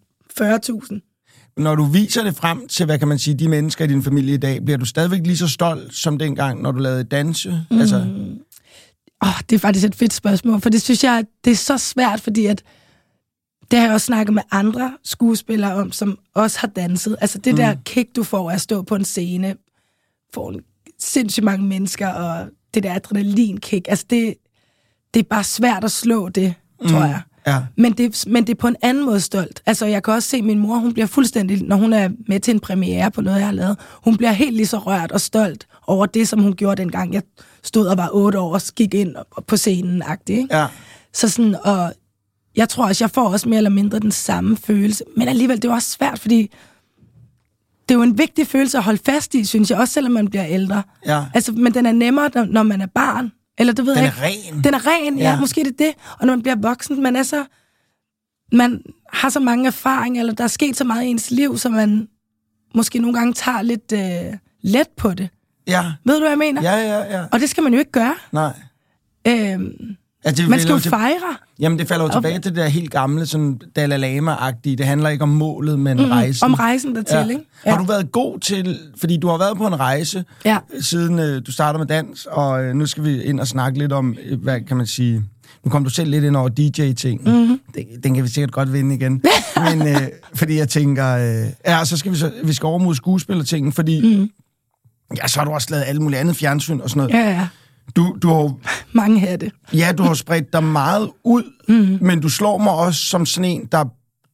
[0.40, 1.54] 40.000.
[1.56, 4.34] Når du viser det frem til, hvad kan man sige, de mennesker i din familie
[4.34, 7.64] i dag, bliver du stadigvæk lige så stolt som dengang, når du lavede danse?
[7.70, 7.78] Mm.
[7.78, 7.96] Altså,
[9.22, 11.78] Åh, oh, det er faktisk et fedt spørgsmål, for det synes jeg, det er så
[11.78, 12.62] svært, fordi at
[13.70, 17.16] det har jeg også snakket med andre skuespillere om, som også har danset.
[17.20, 17.56] Altså det mm.
[17.56, 19.56] der kick, du får af at stå på en scene,
[20.34, 20.60] får en
[20.98, 24.34] sindssygt mange mennesker, og det der adrenalin-kick, altså det,
[25.14, 26.54] det er bare svært at slå det,
[26.88, 27.20] tror jeg.
[27.46, 27.62] ja.
[27.76, 29.62] Men det, men det er på en anden måde stolt.
[29.66, 32.40] Altså, jeg kan også se, at min mor, hun bliver fuldstændig, når hun er med
[32.40, 35.20] til en premiere på noget, jeg har lavet, hun bliver helt lige så rørt og
[35.20, 37.22] stolt over det, som hun gjorde dengang, jeg
[37.62, 39.14] stod og var otte år og gik ind
[39.46, 40.66] på scenen, agtig, ja.
[41.12, 41.92] Så sådan, og
[42.56, 45.04] jeg tror også, jeg får også mere eller mindre den samme følelse.
[45.16, 46.50] Men alligevel, det er jo også svært, fordi
[47.88, 50.28] det er jo en vigtig følelse at holde fast i, synes jeg, også selvom man
[50.28, 50.82] bliver ældre.
[51.06, 51.24] Ja.
[51.34, 53.32] Altså, men den er nemmere, når- man er barn.
[53.58, 54.42] Eller det ved Den jeg er ikke.
[54.52, 54.64] ren.
[54.64, 55.24] Den er ren, ja.
[55.24, 55.30] Ja.
[55.30, 55.40] ja.
[55.40, 55.94] Måske det er det.
[56.20, 57.44] Og når man bliver voksen, man er så...
[58.52, 61.68] Man har så mange erfaringer, eller der er sket så meget i ens liv, så
[61.68, 62.08] man
[62.74, 65.28] måske nogle gange tager lidt øh, let på det.
[65.66, 65.84] Ja.
[66.04, 66.62] Ved du, hvad jeg mener?
[66.62, 67.24] Ja, ja, ja.
[67.32, 68.14] Og det skal man jo ikke gøre.
[68.32, 68.52] Nej.
[69.28, 71.37] Øhm, Altså, det Man skal jo til- fejre.
[71.58, 74.76] Jamen, det falder jo tilbage til det der helt gamle, sådan Dalai Lama-agtige.
[74.76, 76.44] Det handler ikke om målet, men mm, rejsen.
[76.44, 77.28] Om rejsen dertil, ja.
[77.28, 77.42] ikke?
[77.66, 80.58] Har du været god til, fordi du har været på en rejse, Ja.
[80.80, 83.92] siden øh, du starter med dans, og øh, nu skal vi ind og snakke lidt
[83.92, 85.22] om, øh, hvad kan man sige,
[85.64, 87.22] nu kom du selv lidt ind over DJ-ting.
[87.22, 87.32] Mhm.
[87.32, 87.60] Mm-hmm.
[87.74, 89.22] Den, den kan vi sikkert godt vinde igen.
[89.70, 92.94] Men øh, fordi jeg tænker, øh, ja, så skal vi, så, vi skal over mod
[92.94, 94.30] skuespillertingen, fordi mm.
[95.22, 97.24] ja, så har du også lavet alt muligt andet fjernsyn og sådan noget.
[97.24, 97.48] Ja, ja.
[97.96, 98.54] Du, du har
[98.92, 99.50] Mange hatte.
[99.72, 101.98] Ja, du har spredt dig meget ud, mm.
[102.00, 103.84] men du slår mig også som sådan en, der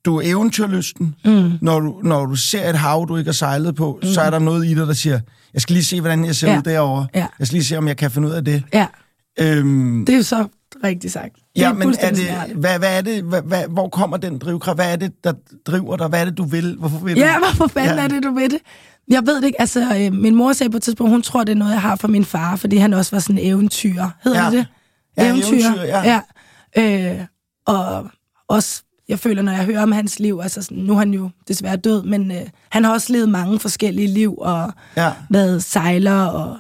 [0.05, 1.15] du er eventyrlysten.
[1.25, 1.53] Mm.
[1.61, 4.09] Når, du, når du ser et hav, du ikke har sejlet på, mm.
[4.09, 5.21] så er der noget i dig, der siger,
[5.55, 6.59] jeg skal lige se, hvordan jeg ser Ja.
[6.59, 7.07] ud derovre.
[7.15, 7.27] Ja.
[7.39, 8.63] Jeg skal lige se, om jeg kan finde ud af det.
[8.75, 8.87] Ja,
[9.41, 10.47] Øhm, det er jo så
[10.85, 11.35] rigtigt sagt.
[11.35, 14.77] Det ja, men er det, hvad, hvad er det, hvad, hvad, hvor kommer den drivkraft?
[14.79, 15.33] Hvad er det, der
[15.67, 16.09] driver dig?
[16.09, 16.77] Hvad er det, du vil?
[16.79, 17.21] Hvorfor vil du?
[17.21, 18.05] Ja, hvorfor fanden Ja.
[18.05, 18.59] er det, du ved det?
[19.09, 19.61] Jeg ved det ikke.
[19.61, 21.97] Altså, øh, min mor sagde på et tidspunkt, hun tror, det er noget, jeg har
[21.97, 24.05] fra min far, fordi han også var sådan en eventyr.
[24.25, 24.51] Hedder Ja.
[24.51, 24.67] det det?
[25.17, 26.21] Ja, eventyr, ja.
[26.77, 27.11] ja.
[27.13, 27.21] Øh,
[27.67, 28.11] og
[28.49, 31.31] også, jeg føler, når jeg hører om hans liv, altså sådan, nu er han jo
[31.49, 35.13] desværre død, men øh, han har også levet mange forskellige liv, og Ja.
[35.31, 36.57] været sejler, og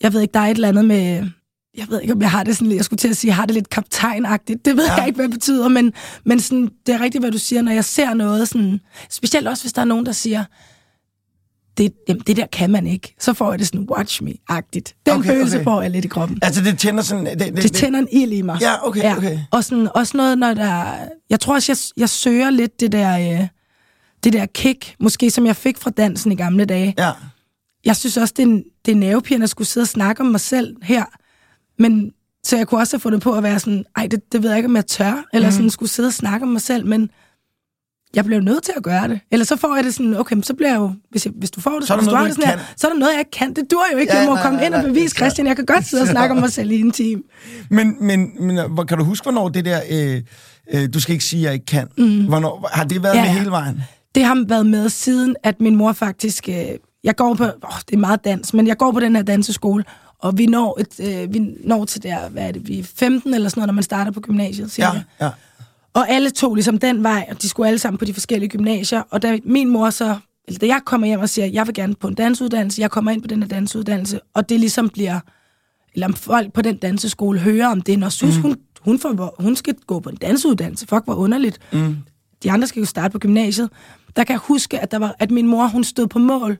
[0.00, 1.28] jeg ved ikke, der er et eller andet med...
[1.76, 3.36] Jeg ved ikke, om jeg har det sådan lidt, jeg skulle til at sige, jeg
[3.36, 4.64] har det lidt kaptajnagtigt.
[4.64, 4.92] Det ved Ja.
[4.92, 4.96] ja.
[4.98, 5.92] jeg ikke, hvad det betyder, men,
[6.24, 9.62] men sådan, det er rigtigt, hvad du siger, når jeg ser noget, sådan, specielt også,
[9.62, 10.44] hvis der er nogen, der siger,
[11.78, 13.14] det, jamen, det der kan man ikke.
[13.20, 15.02] Så får jeg det sådan, watch me-agtigt.
[15.06, 15.64] Den Okay, følelse okay.
[15.64, 16.38] får jeg lidt i kroppen.
[16.42, 17.26] Altså, det tænder sådan...
[17.26, 18.58] Det, det, Det tænder en ild i mig.
[18.60, 19.38] Ja, okay, okay.
[19.50, 20.94] Og sådan, også noget, når der...
[21.30, 23.48] Jeg tror også, jeg, jeg søger lidt det der, øh,
[24.24, 26.94] det der kick, måske som jeg fik fra dansen i gamle dage.
[26.98, 27.10] Ja.
[27.84, 30.40] Jeg synes også, det er, det er nervepirrende at skulle sidde og snakke om mig
[30.40, 31.04] selv her.
[31.78, 32.10] Men
[32.44, 34.58] så jeg kunne også have fundet på at være sådan, ej, det, det ved jeg
[34.58, 35.24] ikke, om jeg tør.
[35.32, 35.52] Eller Mhm.
[35.56, 37.10] sådan skulle sidde og snakke om mig selv, men
[38.14, 39.20] jeg blev nødt til at gøre det.
[39.32, 41.50] Eller så får jeg det sådan, okay, men så bliver jeg jo, hvis, jeg, hvis
[41.50, 42.98] du får det, Så er der du noget, du det sådan her, så er der
[42.98, 43.54] noget, jeg ikke kan.
[43.54, 44.12] Det dur jo ikke.
[44.12, 44.88] Ja, jeg må nej, komme nej, ind og nej.
[44.88, 47.22] bevise, Christian, jeg kan godt sidde og snakke om mig selv i en time.
[47.70, 49.80] Men, men, men kan du huske, hvornår det der...
[49.90, 50.22] Øh,
[50.74, 51.88] øh, du skal ikke sige, jeg ikke kan.
[51.98, 52.26] Mm.
[52.26, 53.82] Hvornår, har det været Ja, med hele vejen?
[54.14, 56.48] Det har været med siden, at min mor faktisk...
[56.48, 56.54] Øh,
[57.04, 57.44] jeg går på...
[57.44, 57.50] Åh,
[57.88, 59.84] det er meget dans, men jeg går på den her danseskole,
[60.26, 63.34] og vi når, et, øh, vi når til der, hvad er det, vi er 15
[63.34, 64.88] eller sådan noget, når man starter på gymnasiet, cirka.
[64.88, 65.30] Ja, ja.
[65.94, 69.02] Og alle tog ligesom den vej, og de skulle alle sammen på de forskellige gymnasier.
[69.10, 70.16] Og da min mor så,
[70.48, 73.10] eller da jeg kommer hjem og siger, jeg vil gerne på en dansuddannelse, jeg kommer
[73.10, 75.20] ind på den her dansuddannelse, og det ligesom bliver,
[75.94, 78.42] eller om folk på den danseskole hører om det, når synes mm.
[78.42, 80.86] hun, hun, får, hun skal gå på en dansuddannelse.
[80.86, 81.58] Fuck, hvor underligt.
[81.72, 81.96] Mm.
[82.42, 83.70] De andre skal jo starte på gymnasiet.
[84.16, 86.58] Der kan jeg huske, at, der var, at min mor, hun stod på mål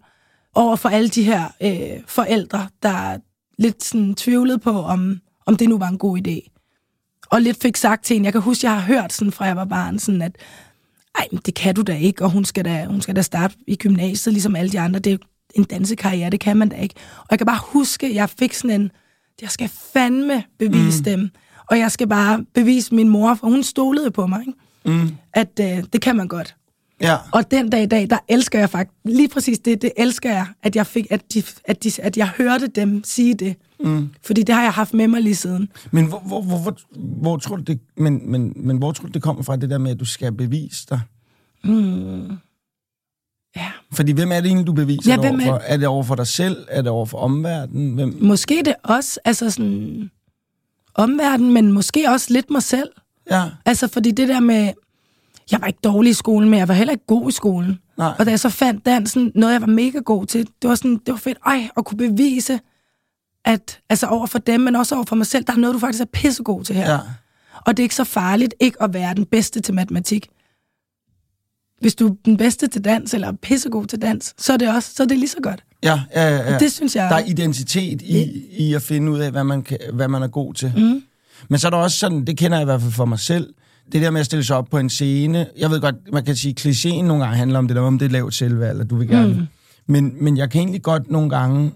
[0.54, 3.18] over for alle de her øh, forældre, der
[3.58, 6.56] lidt sådan tvivlede på, om, om det nu var en god idé
[7.30, 9.56] og lidt fik sagt til hende, jeg kan huske, jeg har hørt sådan fra jeg
[9.56, 10.36] var barn, sådan at,
[11.18, 13.54] ej, men det kan du da ikke, og hun skal da, hun skal da starte
[13.66, 15.00] i gymnasiet, ligesom alle de andre.
[15.00, 15.18] Det er
[15.54, 16.94] en dansekarriere, det kan man da ikke.
[17.18, 18.90] Og jeg kan bare huske, jeg fik sådan en,
[19.42, 21.04] jeg skal fandme bevise mm.
[21.04, 21.30] dem,
[21.70, 24.52] og jeg skal bare bevise min mor, for hun stolede på mig, ikke?
[24.84, 25.16] Mm.
[25.34, 26.56] at øh, det kan man godt.
[27.00, 27.16] Ja.
[27.32, 30.46] Og den dag i dag, der elsker jeg faktisk, lige præcis det, det elsker jeg,
[30.62, 33.56] at jeg fik, at, de, at, de, at jeg hørte dem sige det.
[33.80, 34.08] Mm.
[34.26, 35.68] Fordi det har jeg haft med mig lige siden.
[35.90, 36.76] Men hvor, hvor, hvor, hvor,
[37.20, 39.78] hvor tror du det, men, men, men hvor tror du det kommer fra, det der
[39.78, 41.00] med, at du skal bevise dig?
[43.56, 43.70] Ja.
[43.92, 45.62] Fordi hvem er det egentlig, du beviser Ja, det hvem er- overfor?
[45.66, 46.56] Er det over for dig selv?
[46.68, 47.94] Er det over for omverdenen?
[47.94, 48.18] Hvem?
[48.20, 50.10] Måske det også, altså sådan
[50.94, 52.88] omverden, men måske også lidt mig selv.
[53.30, 54.72] Ja, Altså, fordi det der med,
[55.50, 57.78] jeg var ikke dårlig i skolen, men jeg var heller ikke god i skolen.
[57.98, 58.12] Nej.
[58.18, 61.00] Og da jeg så fandt dansen, noget jeg var mega god til, det var sådan,
[61.06, 62.60] det var fedt, ej, at kunne bevise,
[63.44, 65.78] at, altså over for dem, men også over for mig selv, der er noget, du
[65.78, 66.92] faktisk er pissegod til her.
[66.92, 66.98] ja.
[67.66, 70.28] Og det er ikke så farligt ikke at være den bedste til matematik.
[71.80, 74.68] Hvis du er den bedste til dans, eller er pissegod til dans, så er det
[74.74, 75.64] også, så er det lige så godt.
[75.82, 76.58] Ja, ja, ja, ja.
[76.58, 77.10] Det synes jeg...
[77.10, 80.28] Der er identitet i, i at finde ud af, hvad man, kan, hvad man er
[80.28, 80.72] god til.
[80.76, 81.02] Mm.
[81.50, 83.54] Men så er der også sådan, det kender jeg i hvert fald for mig selv,
[83.92, 85.46] det der med at stille sig op på en scene.
[85.58, 87.98] Jeg ved godt, man kan sige, at klichéen nogle gange handler om det der, om
[87.98, 89.34] det er lavt selvvalg, at du vil gerne.
[89.34, 89.46] Mm.
[89.88, 91.72] Men, men jeg kan egentlig godt nogle gange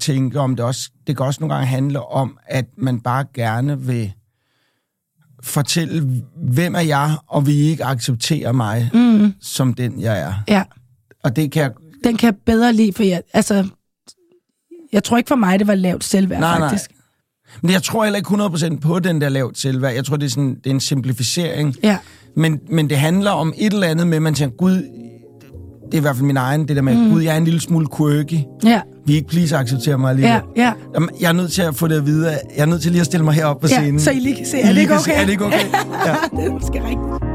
[0.00, 3.80] tænke om det også, det kan også nogle gange handle om, at man bare gerne
[3.80, 4.12] vil
[5.42, 9.32] fortælle, hvem er jeg, og vil I ikke acceptere mig mm.
[9.40, 10.34] som den, jeg er.
[10.48, 10.64] Ja,
[11.22, 11.72] Og det kan jeg...
[12.04, 13.68] den kan jeg bedre lide, for jeg, altså,
[14.92, 16.78] jeg tror ikke for mig, det var lavt selvværd, Nej, nej.
[17.62, 18.28] Men jeg tror heller ikke
[18.74, 19.94] 100% på den der lavt selvværd.
[19.94, 21.74] Jeg tror, det er, sådan, det er en simplificering.
[21.82, 21.96] Ja,
[22.36, 24.72] Men, men det handler om et eller andet med, at man tænker, Gud,
[25.86, 27.10] det er i hvert fald min egen, det der med, mm.
[27.10, 28.38] Gud, jeg er en lille smule quirky.
[28.64, 30.40] ja, Vi ikke please acceptere mig alligevel.
[30.56, 30.72] ja, ja.
[30.94, 32.28] Jamen, Jeg er nødt til at få det at vide.
[32.30, 33.94] Jeg er nødt til lige at stille mig herop på scenen.
[33.94, 35.20] ja så I lige kan se, er det ikke okay?
[35.20, 35.64] Er det ikke okay?
[36.06, 36.14] Ja.
[36.36, 37.30] det er måske rigtigt.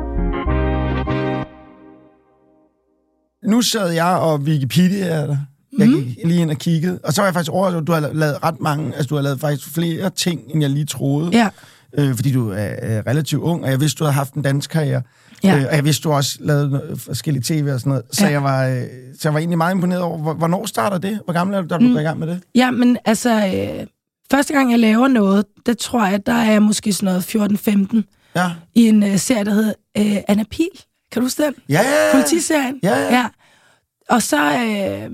[3.52, 5.38] Nu sad jeg og Wikipedia der.
[5.80, 7.00] Jeg gik lige ind og kiggede.
[7.04, 9.22] Og så var jeg faktisk overrasket, at du har lavet ret mange, altså du har
[9.22, 11.30] lavet faktisk flere ting, end jeg lige troede.
[11.34, 11.50] Ja,
[11.98, 14.70] øh, fordi du er, er relativt ung, og jeg vidste, du havde haft en dansk
[14.70, 15.02] karriere.
[15.44, 15.58] Ja.
[15.58, 18.04] Øh, og jeg vidste, du også lavede noget- forskellige tv og sådan noget.
[18.12, 18.32] Så, Ja.
[18.32, 18.82] jeg var, øh,
[19.20, 21.20] så jeg var egentlig meget imponeret over, hvor- hvornår starter det?
[21.26, 21.94] Hvor gammel er du, da du mm.
[21.94, 22.40] går i gang med det?
[22.56, 23.30] Ja, men altså,
[23.80, 23.88] øh,
[24.32, 28.04] første gang jeg laver noget, det tror jeg, der er jeg måske sådan noget 14-15,
[28.36, 28.52] Ja.
[28.76, 30.68] i en øh, serie, der hedder øh, Anna Pil.
[31.12, 31.54] Kan du huske den?
[31.70, 32.12] Ja, ja, ja.
[32.14, 32.80] Politiserien.
[32.84, 33.16] Ja, ja.
[33.16, 33.26] ja.
[34.10, 35.12] Og så, øh,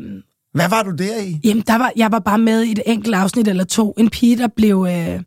[0.54, 1.40] Hvad var du der i?
[1.44, 3.94] jamen, der var, jeg var bare med i et enkelt afsnit eller to.
[3.98, 5.22] En pige, der blev, øh,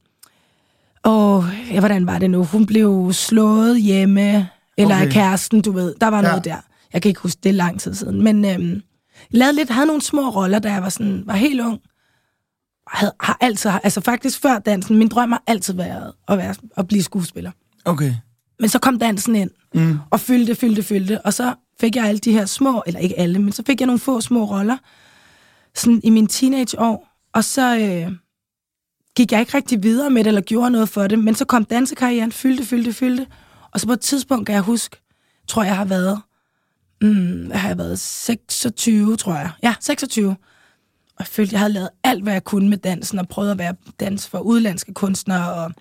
[1.04, 2.44] åh, ja, hvordan var det nu?
[2.44, 5.06] Hun blev slået hjemme, eller Okay.
[5.06, 5.94] af kæresten, du ved.
[6.00, 6.28] Der var Ja.
[6.28, 6.56] noget der.
[6.92, 8.22] Jeg kan ikke huske, det er lang tid siden.
[8.22, 8.80] Men øh,
[9.30, 11.80] lavede lidt, havde nogle små roller, da jeg var, sådan, var helt ung.
[12.88, 16.88] Havde, har altid, altså faktisk før dansen, min drøm har altid været at, være, at
[16.88, 17.50] blive skuespiller.
[17.84, 18.12] Okay.
[18.60, 19.98] Men så kom dansen ind, mm.
[20.10, 21.20] og fyldte, fyldte, fyldte.
[21.20, 23.86] Og så fik jeg alle de her små, eller ikke alle, men så fik jeg
[23.86, 24.76] nogle få små roller,
[25.74, 27.08] sådan i mine teenageår.
[27.32, 28.16] Og så øh,
[29.16, 31.18] gik jeg ikke rigtig videre med det, eller gjorde noget for det.
[31.18, 33.26] Men så kom dansekarrieren, fyldte, fyldte, fyldte.
[33.70, 34.96] Og så på et tidspunkt kan jeg huske,
[35.48, 36.20] tror jeg har været,
[37.02, 39.50] mm, hvad har jeg været, 26, tror jeg.
[39.62, 40.30] Ja, 26.
[40.30, 40.36] Og
[41.18, 43.74] jeg følte, jeg havde lavet alt, hvad jeg kunne med dansen, og prøvet at være
[44.00, 45.72] dans for udlandske kunstnere, og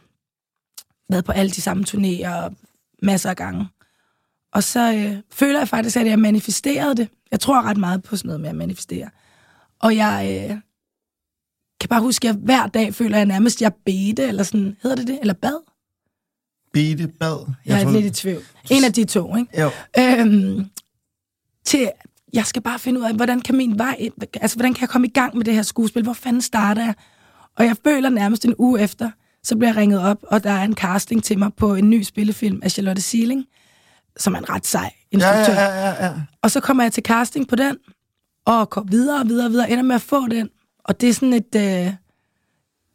[1.10, 2.54] været på alle de samme turnéer
[3.02, 3.68] masser af gange.
[4.54, 7.10] Og så øh, føler jeg faktisk, at jeg manifesterede det.
[7.32, 9.10] Jeg tror ret meget på sådan noget med at manifestere.
[9.84, 10.58] Og jeg øh,
[11.80, 14.76] kan bare huske, at jeg hver dag føler jeg nærmest, at jeg bedte, eller sådan,
[14.84, 15.20] hedder det det?
[15.22, 15.60] Eller bad?
[16.74, 17.46] Bede, bad.
[17.66, 18.42] Jeg, er tror- lidt i tvivl.
[18.72, 19.62] En af de to, ikke?
[19.62, 19.70] Jo.
[20.00, 20.66] Øhm,
[21.66, 21.92] til,
[22.34, 24.10] jeg skal bare finde ud af, hvordan kan min vej,
[24.42, 26.04] altså hvordan kan jeg komme i gang med det her skuespil?
[26.04, 26.94] Hvor fanden starter jeg?
[27.56, 29.12] Og jeg føler nærmest en uge efter,
[29.44, 32.02] så bliver jeg ringet op, og der er en casting til mig på en ny
[32.04, 33.46] spillefilm af Charlotte Sealing,
[34.18, 35.54] som er en ret sej instruktør.
[35.54, 36.14] ja, ja, ja, ja.
[36.42, 37.78] Og så kommer jeg til casting på den,
[38.46, 40.50] og går videre og videre og videre, ender med at få den.
[40.84, 41.56] Og det er sådan et...
[41.56, 41.94] Øh,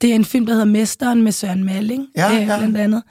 [0.00, 2.58] det er en film, der hedder Mesteren med Søren Malling, Ja, øh, ja.
[2.58, 3.02] blandt andet.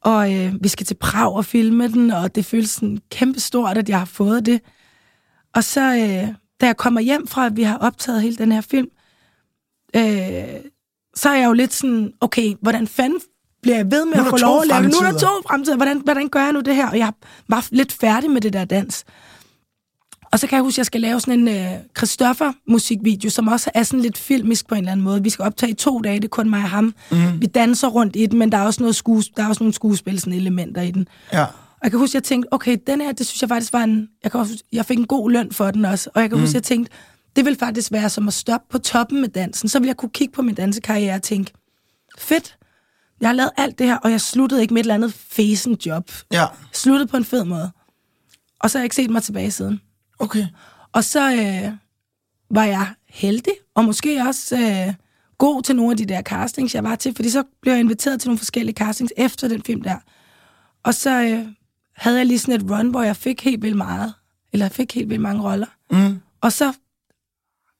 [0.00, 3.78] Og øh, vi skal til Prag og filme den, og det føles sådan kæmpe stort,
[3.78, 4.60] at jeg har fået det.
[5.54, 8.60] Og så, øh, da jeg kommer hjem fra, at vi har optaget hele den her
[8.60, 8.88] film,
[9.96, 10.60] øh,
[11.14, 13.20] så er jeg jo lidt sådan, okay, hvordan fanden
[13.62, 14.82] bliver jeg ved med at få lov at lave?
[14.82, 15.76] Nu er der to fremtider.
[15.76, 16.90] Hvordan, hvordan gør jeg nu det her?
[16.90, 17.12] Og jeg
[17.48, 19.04] var lidt færdig med det der dans.
[20.32, 23.70] Og så kan jeg huske, at jeg skal lave sådan en øh, Christoffer-musikvideo, som også
[23.74, 25.22] er sådan lidt filmisk på en eller anden måde.
[25.22, 26.94] Vi skal optage i to dage, det er kun mig og ham.
[27.10, 27.40] Mm.
[27.40, 29.74] Vi danser rundt i den, men der er også, noget skues- der er også nogle
[29.74, 31.08] skuespil, sådan elementer i den.
[31.32, 31.44] ja.
[31.76, 33.84] Og jeg kan huske, at jeg tænkte, okay, den her, det synes jeg faktisk var
[33.84, 34.08] en...
[34.24, 36.10] Jeg, kan også, huske- jeg fik en god løn for den også.
[36.14, 36.42] Og jeg kan mm.
[36.42, 36.92] huske, at jeg tænkte,
[37.36, 39.68] det vil faktisk være som at stoppe på toppen med dansen.
[39.68, 41.52] Så vil jeg kunne kigge på min dansekarriere og tænke,
[42.18, 42.56] fedt,
[43.20, 45.76] jeg har lavet alt det her, og jeg sluttede ikke med et eller andet fesen
[45.86, 46.10] job.
[46.32, 46.46] Ja.
[46.72, 47.70] Sluttede på en fed måde.
[48.60, 49.80] Og så har jeg ikke set mig tilbage siden.
[50.18, 50.46] Okay.
[50.92, 51.72] Og så øh,
[52.50, 54.94] var jeg heldig, og måske også øh,
[55.38, 58.20] god til nogle af de der castings, jeg var til, fordi så blev jeg inviteret
[58.20, 59.96] til nogle forskellige castings efter den film der.
[60.82, 61.46] Og så øh,
[61.96, 64.14] havde jeg lige sådan et run, hvor jeg fik helt vildt meget,
[64.52, 65.66] eller jeg fik helt vildt mange roller.
[65.90, 66.20] Mm.
[66.40, 66.72] Og så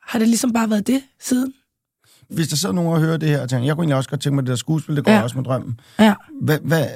[0.03, 1.55] har det ligesom bare været det siden.
[2.29, 4.20] Hvis der sidder nogen og hører det her og tænker, jeg kunne egentlig også godt
[4.20, 5.22] tænke mig det der skuespil, det går ja.
[5.22, 5.81] Også med drømmen.
[5.99, 6.14] Ja.
[6.40, 6.87] Hvad, hvad,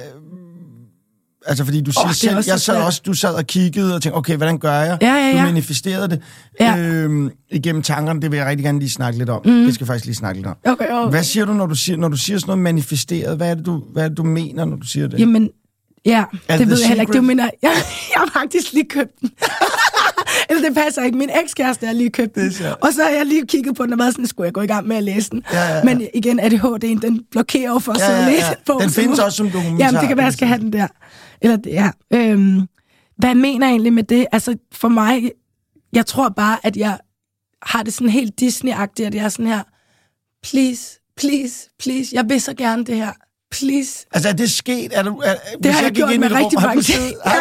[1.45, 4.17] altså, fordi du siger oh, selv, jeg sad også, du sad og kiggede og tænkte,
[4.17, 4.97] okay, hvordan gør jeg?
[5.01, 5.43] Ja, ja, Du ja.
[5.45, 6.21] manifesterede det
[6.59, 6.77] Ja.
[6.77, 9.41] øhm, igennem tankerne, det vil jeg rigtig gerne lige snakke lidt om.
[9.45, 9.51] Mm.
[9.65, 10.55] Det skal jeg faktisk lige snakke lidt om.
[10.65, 11.09] Okay, okay.
[11.09, 13.37] Hvad siger du, når du siger, når du siger sådan noget manifesteret?
[13.37, 15.19] Hvad er det, du, hvad er det, du mener, når du siger det?
[15.19, 15.49] Jamen,
[16.05, 17.11] ja, Er det det ved jeg heller ikke.
[17.11, 17.23] Det Secret?
[17.27, 17.51] mener, jeg,
[18.13, 19.29] jeg har faktisk lige købt den.
[20.83, 21.17] Passer ikke.
[21.17, 22.67] Min ekskæreste har lige købt Det den.
[22.81, 24.67] Og så har jeg lige kigget på den og været sådan, skulle jeg gå i
[24.67, 25.43] gang med at læse den?
[25.53, 25.83] Ja, ja, ja.
[25.83, 28.29] Men igen, ADHD'en, den blokerer for at Ja, ja, ja.
[28.31, 28.81] læse bog.
[28.81, 30.87] Den findes også som dokumentar, Jamen, det kan være, jeg skal have den der.
[31.41, 31.89] Eller det, ja.
[32.13, 32.67] Øhm,
[33.17, 34.25] hvad mener jeg egentlig med det?
[34.31, 35.31] Altså, for mig,
[35.93, 36.97] jeg tror bare, at jeg
[37.61, 39.63] har det sådan helt Disney-agtigt, at jeg er sådan her,
[40.43, 43.11] please, please, please, jeg vil så gerne det her.
[43.51, 44.91] Please, Altså, er det sket?
[44.97, 47.13] Er du, er, det har jeg gjort med rigtig mange ting.
[47.25, 47.31] Ja.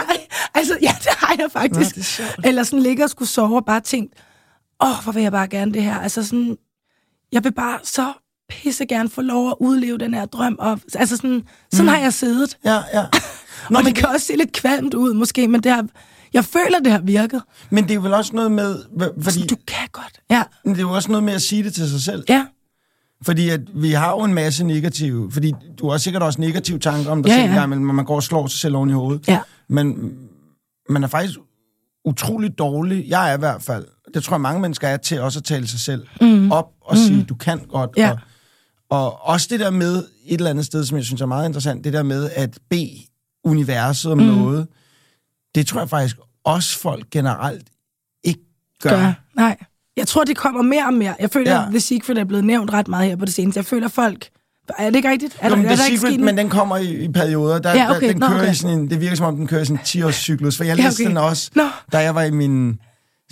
[0.55, 2.15] Altså, ja, det har jeg faktisk.
[2.17, 2.41] Sjovt.
[2.45, 4.15] Eller sådan ligge og skulle sove og bare tænkt,
[4.83, 5.99] åh, oh, hvor vil jeg bare gerne det her.
[5.99, 6.57] Altså sådan,
[7.33, 8.13] jeg vil bare så
[8.49, 10.57] pisse gerne få lov at udleve den her drøm.
[10.59, 11.43] Og, altså sådan,
[11.73, 11.89] sådan mm.
[11.89, 12.59] har jeg siddet.
[12.65, 13.05] Ja, ja.
[13.71, 15.87] Nå, og det kan også se lidt kvalmt ud måske, men det har,
[16.33, 17.43] jeg føler, det har virket.
[17.71, 18.77] Men det er vel også noget med...
[18.77, 20.21] hva- Fordi, Du kan godt.
[20.31, 22.25] Ja, det er jo også noget med at sige det til sig selv.
[22.29, 22.45] ja,
[23.25, 25.33] Fordi at vi har jo en masse negative...
[25.33, 27.49] Fordi du har sikkert også negative tanker om dig Ja, selv, ja.
[27.49, 29.29] en gang imellem, når man går og slår sig selv oven i hovedet.
[29.29, 29.41] ja.
[29.69, 30.13] Men
[30.89, 31.39] man er faktisk
[32.05, 33.05] utrolig dårlig.
[33.09, 33.87] Jeg er i hvert fald.
[34.15, 36.53] Det tror jeg, mange mennesker er til også at tale sig selv mm.
[36.53, 37.03] op og mm.
[37.03, 37.91] sige, du kan godt.
[37.97, 38.11] Ja.
[38.11, 38.19] Og,
[38.91, 41.85] og også det der med, et eller andet sted, som jeg synes er meget interessant,
[41.85, 42.99] det der med at bede
[43.45, 44.25] universet om mm.
[44.25, 44.67] noget,
[45.55, 47.69] det tror jeg faktisk også folk generelt
[48.25, 48.41] ikke
[48.83, 48.91] gør.
[48.91, 49.13] gør.
[49.37, 49.57] Nej.
[50.01, 51.15] Jeg tror, det kommer mere og mere.
[51.21, 51.57] Jeg føler, Ja.
[51.61, 51.63] ja.
[51.67, 53.59] at The Secret er blevet nævnt ret meget her på det seneste.
[53.59, 54.29] Jeg føler, folk
[54.79, 55.37] Er det ikke rigtigt?
[55.41, 57.59] Er Jo, der, er The ikke Secret, sket men den kommer i, i perioder.
[57.59, 58.07] Der, Ja, okay.
[58.07, 58.53] der, den Nå, kører okay.
[58.53, 60.65] i sådan en, det virker som om, den kører i sådan en 10-års cyklus, for
[60.65, 61.09] jeg Ja, læste okay.
[61.09, 61.63] den også, Nå.
[61.93, 62.79] da jeg var i min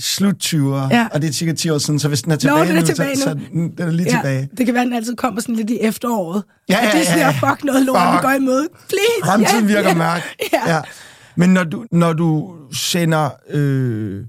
[0.00, 1.06] slut 20'er, Ja.
[1.12, 2.80] og det er cirka 10 år siden, så hvis den er Nå, tilbage den er
[2.80, 3.40] nu, tilbage så, nu.
[3.40, 4.48] så den, den er lige tilbage.
[4.58, 6.42] Det kan være, at den altid kommer sådan lidt i efteråret.
[6.68, 7.50] Ja, At ja, det er sådan, ja, ja, ja.
[7.50, 8.22] fuck noget lort, vi Fuck.
[8.22, 8.66] går imod.
[8.88, 9.24] Please.
[9.24, 9.94] Fremtiden ja, virker ja.
[9.94, 10.22] mørk.
[10.66, 10.80] Ja.
[11.36, 14.24] Men når du, når du sender øh,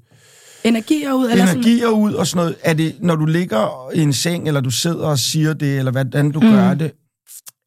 [0.64, 1.58] Energier ud, eller sådan.
[1.58, 4.70] energier ud og sådan noget, er det, når du ligger i en seng, eller du
[4.70, 6.52] sidder og siger det, eller hvordan du mm.
[6.52, 6.92] gør det,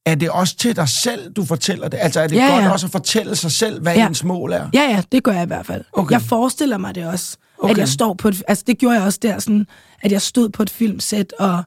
[0.07, 1.99] er det også til dig selv, du fortæller det?
[2.03, 2.71] Altså er det Ja, godt ja.
[2.71, 4.07] også at fortælle sig selv, hvad Ja.
[4.09, 4.69] ens mål er?
[4.75, 5.85] Ja, ja, det gør jeg i hvert fald.
[5.93, 6.13] Okay.
[6.13, 7.37] Jeg forestiller mig det også.
[7.59, 7.73] Okay.
[7.73, 8.43] At jeg står på et...
[8.49, 9.67] Altså, det gjorde jeg også der, sådan,
[10.03, 11.63] at jeg stod på et filmsæt, og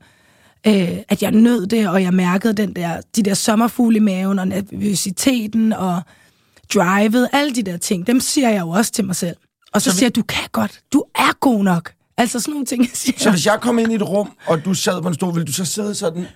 [0.68, 4.40] øh, at jeg nød det, og jeg mærkede den der, de der sommerfugle i maven,
[4.40, 6.02] og nervøsiteten, og
[6.74, 9.36] drivet, alle de der ting, dem siger jeg jo også til mig selv.
[9.76, 11.92] Og så, Så vi- siger jeg, du kan godt, du er god nok.
[12.18, 13.20] Altså sådan nogle ting, jeg siger.
[13.20, 15.46] Så hvis jeg kom ind i et rum, og du sad på en stol, ville
[15.46, 16.28] du så sidde sådan,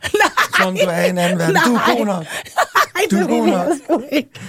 [0.57, 1.55] som du er i en anden verden?
[1.65, 2.25] Du er god nok.
[3.11, 3.67] Du er god nok.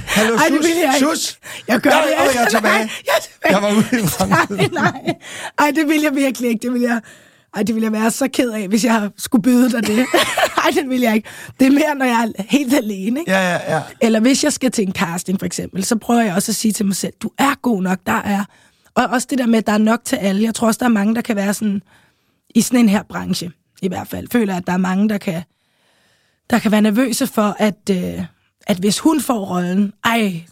[0.07, 1.38] Hallo, Ej, sus, jeg sus.
[1.68, 2.29] Jeg gør Ja, det.
[2.29, 2.79] og jeg er tilbage.
[2.79, 3.55] Nej, jeg er tilbage.
[3.55, 4.70] Jeg var ude i fremtiden.
[4.72, 5.14] Nej, nej.
[5.59, 6.62] Ej, det vil jeg virkelig ikke.
[6.62, 7.00] Det vil jeg...
[7.55, 9.98] Ej, det ville jeg være så ked af, hvis jeg skulle byde dig det.
[10.64, 11.29] Ej, det vil jeg ikke.
[11.61, 13.20] Det er mere, når jeg er helt alene.
[13.20, 13.33] Ikke?
[13.33, 13.83] Ja, ja, ja.
[14.00, 16.72] Eller hvis jeg skal til en casting, for eksempel, så prøver jeg også at sige
[16.72, 18.44] til mig selv, du er god nok, der er...
[18.94, 20.42] Og også det der med, at der er nok til alle.
[20.42, 21.83] Jeg tror også, der er mange, der kan være sådan...
[22.55, 23.50] I sådan en her branche,
[23.83, 24.29] i hvert fald.
[24.33, 25.42] Føler, at der er mange, der kan,
[26.50, 28.24] der kan være nervøse for, at, øh,
[28.66, 30.44] at hvis hun får rollen, ej,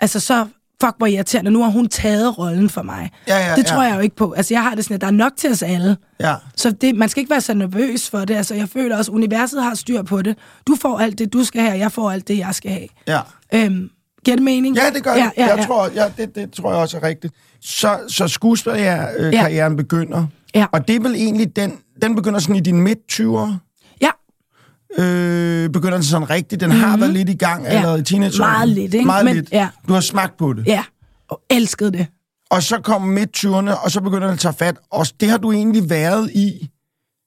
[0.00, 0.46] altså så,
[0.82, 3.10] fuck hvor irriterende, nu har hun taget rollen for mig.
[3.28, 3.88] Ja, ja, det tror ja.
[3.88, 4.32] jeg jo ikke på.
[4.32, 5.96] Altså jeg har det sådan, at der er nok til os alle.
[6.20, 6.34] ja.
[6.56, 8.34] Så det, man skal ikke være så nervøs for det.
[8.34, 10.38] Altså jeg føler også, at universet har styr på det.
[10.66, 12.88] Du får alt det, du skal have, og jeg får alt det, jeg skal have.
[13.06, 13.20] ja.
[13.54, 13.90] Øhm,
[14.24, 14.76] giver det mening?
[14.76, 15.32] Ja, det gør ja, det.
[15.36, 15.64] ja, jeg ja.
[15.66, 17.34] Tror, ja, det, det tror jeg også er rigtigt.
[17.60, 19.76] Så, så skuespillerkarrieren Ja.
[19.76, 20.26] begynder.
[20.54, 20.66] Ja.
[20.72, 23.52] Og det er vel egentlig den, den begynder sådan i din midt-20'er.
[24.00, 24.10] Ja,
[24.98, 26.60] Øh, begynder den sådan rigtigt.
[26.60, 27.70] Den har været lidt i gang Mhm.
[27.70, 27.76] Ja.
[27.76, 28.52] allerede i teenageårene.
[28.52, 29.06] Meget lidt, ikke?
[29.06, 29.52] Meget Men- lidt.
[29.52, 29.68] ja.
[29.88, 30.66] Du har smagt på det.
[30.66, 30.84] ja.
[31.28, 32.06] Og elskede det.
[32.50, 34.76] Og så kommer midt-20'erne, og så begynder den at tage fat.
[34.90, 36.68] Og det har du egentlig været i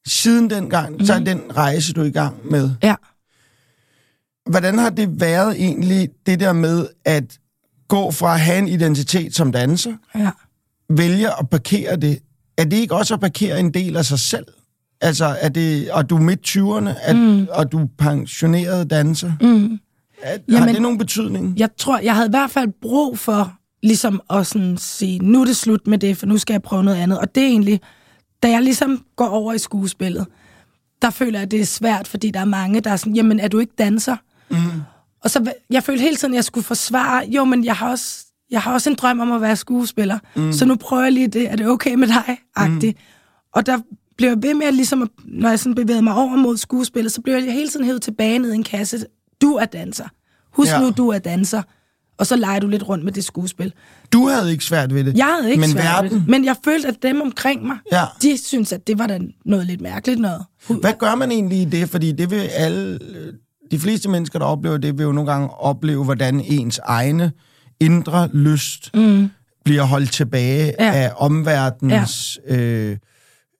[0.06, 0.92] siden dengang.
[0.96, 1.04] Mm.
[1.06, 2.70] Så er den rejse, du er i gang med.
[2.82, 2.94] Ja.
[4.48, 7.38] Hvordan har det været egentlig, det der med at
[7.88, 10.30] gå fra at have en identitet som danser, Ja.
[10.90, 12.18] vælge at parkere det?
[12.58, 14.46] Er det ikke også at parkere en del af sig selv?
[15.00, 17.46] Altså, er det, og du er midt 20'erne, at, mm.
[17.50, 19.32] og du er pensioneret danser?
[19.40, 19.78] Mm.
[20.22, 21.54] Har Jamen- det nogen betydning?
[21.58, 25.44] Jeg tror, jeg havde i hvert fald brug for ligesom at sådan sige, nu er
[25.44, 27.18] det slut med det, for nu skal jeg prøve noget andet.
[27.18, 27.80] Og det er egentlig,
[28.42, 30.26] da jeg ligesom går over i skuespillet,
[31.02, 33.40] der føler jeg, at det er svært, fordi der er mange, der er sådan, jamen
[33.40, 34.16] er du ikke danser?
[34.50, 34.56] Mm.
[35.24, 38.24] Og så jeg følte hele tiden, at jeg skulle forsvare, jo, men jeg har også,
[38.50, 40.52] jeg har også en drøm om at være skuespiller, mm.
[40.52, 42.38] så nu prøver jeg lige det, er det okay med dig?
[42.56, 42.96] Agtigt.
[42.98, 43.02] Mm.
[43.54, 43.78] Og der
[44.16, 47.20] blev jeg ved med, at ligesom, når jeg sådan bevægede mig over mod skuespillet, så
[47.20, 49.06] blev jeg hele tiden hævet tilbage ned i en kasse.
[49.42, 50.08] Du er danser.
[50.52, 50.80] Husk Ja.
[50.80, 51.62] nu, du er danser.
[52.18, 53.72] Og så leger du lidt rundt med det skuespil.
[54.12, 55.16] Du havde ikke svært ved det.
[55.18, 56.28] Jeg havde ikke Men svært ved verden, det.
[56.28, 58.04] Men jeg følte, at dem omkring mig, Ja.
[58.22, 60.44] de synes, at det var da noget lidt mærkeligt noget.
[60.68, 61.88] Hvad gør man egentlig i det?
[61.90, 62.98] Fordi det vil alle,
[63.70, 67.32] de fleste mennesker, der oplever det, vil jo nogle gange opleve, hvordan ens egne
[67.80, 69.28] indre lyst mm.
[69.64, 70.92] bliver holdt tilbage Ja.
[70.92, 72.56] af omverdens ja.
[72.56, 72.96] øh,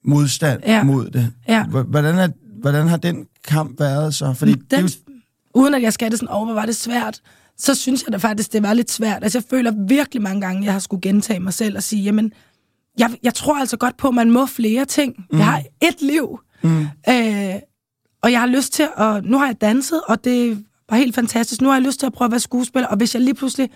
[0.05, 0.83] modstand Ja.
[0.83, 1.31] mod det.
[1.47, 1.63] Ja.
[1.65, 2.27] Hvordan, er,
[2.61, 4.33] hvordan har den kamp været så?
[4.33, 5.13] Fordi det er Den, jo,
[5.55, 7.21] uden at jeg skal det sådan over, hvor var det svært,
[7.57, 9.23] så synes jeg da faktisk, det var lidt svært.
[9.23, 12.31] Altså, jeg føler virkelig mange gange, jeg har skulle gentage mig selv og sige, jamen,
[12.99, 15.13] jeg, jeg tror altså godt på, at man må flere ting.
[15.31, 15.37] Mm.
[15.37, 16.81] Jeg har et liv, mm.
[17.09, 17.53] øh,
[18.23, 19.25] og jeg har lyst til at...
[19.25, 21.61] Nu har jeg danset, og det var helt fantastisk.
[21.61, 23.69] Nu har jeg lyst til at prøve at være skuespiller, og hvis jeg lige pludselig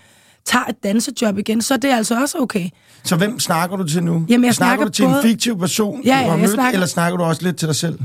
[0.44, 2.68] tager et dansejob igen, så er det altså også okay.
[3.04, 4.26] så hvem snakker du til nu?
[4.28, 6.38] Jamen, jeg snakker snakker du til både- en fiktiv person, Ja, du ja, har jeg
[6.38, 7.98] mødt, snakker- eller snakker du også lidt til dig selv?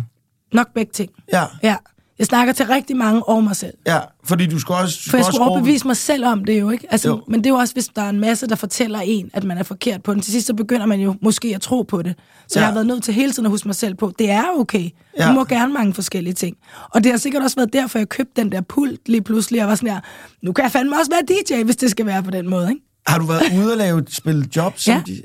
[0.54, 1.10] Nok begge ting.
[1.34, 1.76] Ja, Ja.
[2.20, 3.74] Jeg snakker til rigtig mange og mig selv.
[3.88, 5.00] ja fordi du skal også...
[5.06, 6.88] Du For jeg skulle overbevise mig selv om det jo, ikke?
[6.92, 7.22] Altså, Jo.
[7.28, 9.58] Men det er jo også, hvis der er en masse, der fortæller en, at man
[9.58, 10.22] er forkert på den.
[10.22, 12.16] Til sidst, så begynder man jo måske at tro på det.
[12.18, 12.60] Så Ja.
[12.60, 12.60] ja.
[12.60, 14.84] jeg har været nødt til hele tiden at huske mig selv på, det er okay.
[14.84, 14.90] Ja.
[15.24, 15.28] Ja.
[15.30, 16.58] Du må gerne mange forskellige ting.
[16.90, 19.58] Og det har sikkert også været derfor, jeg købte den der pult lige pludselig.
[19.58, 20.00] Jeg var sådan her,
[20.44, 22.82] nu kan jeg fandme også være DJ, hvis det skal være på den måde, ikke?
[23.08, 24.84] Har du været ude og lave spille jobs?
[24.84, 25.02] som Ja.
[25.08, 25.22] de-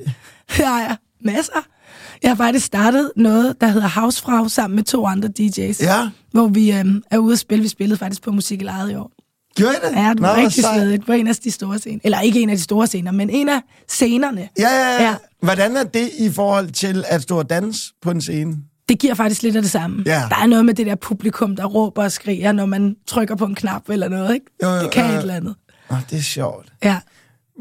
[0.57, 0.97] Det har jeg.
[1.25, 1.53] Masser.
[2.25, 5.85] Jeg har faktisk startet noget, der hedder Housefrau, sammen med to andre DJ's.
[5.85, 6.09] Ja.
[6.33, 7.63] Hvor vi øhm, er ude at spille.
[7.63, 9.13] Vi spillede faktisk på Musik i Lejet i år.
[9.57, 9.97] Gjorde I det?
[9.97, 11.99] Ja, det Nå, var hvor rigtig svedigt på en af de store scener.
[12.05, 14.49] Eller ikke en af de store scener, men en af scenerne.
[14.59, 15.03] Ja, ja, ja.
[15.03, 15.15] Ja.
[15.43, 18.57] Hvordan er det i forhold til at stå og danse på en scene?
[18.89, 20.03] Det giver faktisk lidt af det samme.
[20.07, 20.23] Ja.
[20.29, 23.45] Der er noget med det der publikum, der råber og skriger, når man trykker på
[23.45, 24.47] en knap eller noget, ikke?
[24.63, 25.17] Jo, jo, det kan jo, jo.
[25.17, 25.55] et eller andet.
[25.91, 26.73] Oh, det er sjovt.
[26.85, 26.99] Ja.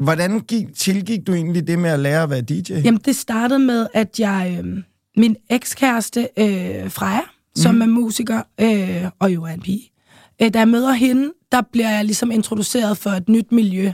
[0.00, 2.72] Hvordan gik, tilgik du egentlig det med at lære at være DJ?
[2.72, 4.60] Jamen, det startede med, at jeg...
[4.64, 4.82] Øh,
[5.16, 7.20] min ekskæreste, øh, Freja,
[7.56, 7.82] som mm.
[7.82, 9.90] er musiker, øh, og jo er en pige,
[10.42, 13.92] Øh, da jeg møder hende, der bliver jeg ligesom introduceret for et nyt miljø.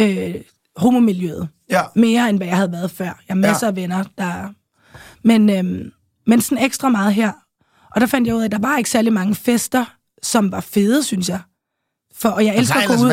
[0.00, 0.34] Øh,
[0.76, 1.48] homomiljøet.
[1.70, 1.82] Ja.
[1.96, 3.04] Mere end hvad jeg havde været før.
[3.04, 3.70] Jeg har masser Ja.
[3.70, 4.52] af venner, der...
[5.24, 5.90] Men, øhm,
[6.26, 7.32] men sådan ekstra meget her.
[7.94, 9.84] Og der fandt jeg ud af, at der var ikke særlig mange fester,
[10.22, 11.40] som var fede, synes jeg.
[12.14, 13.12] For, og jeg elsker at gå ud...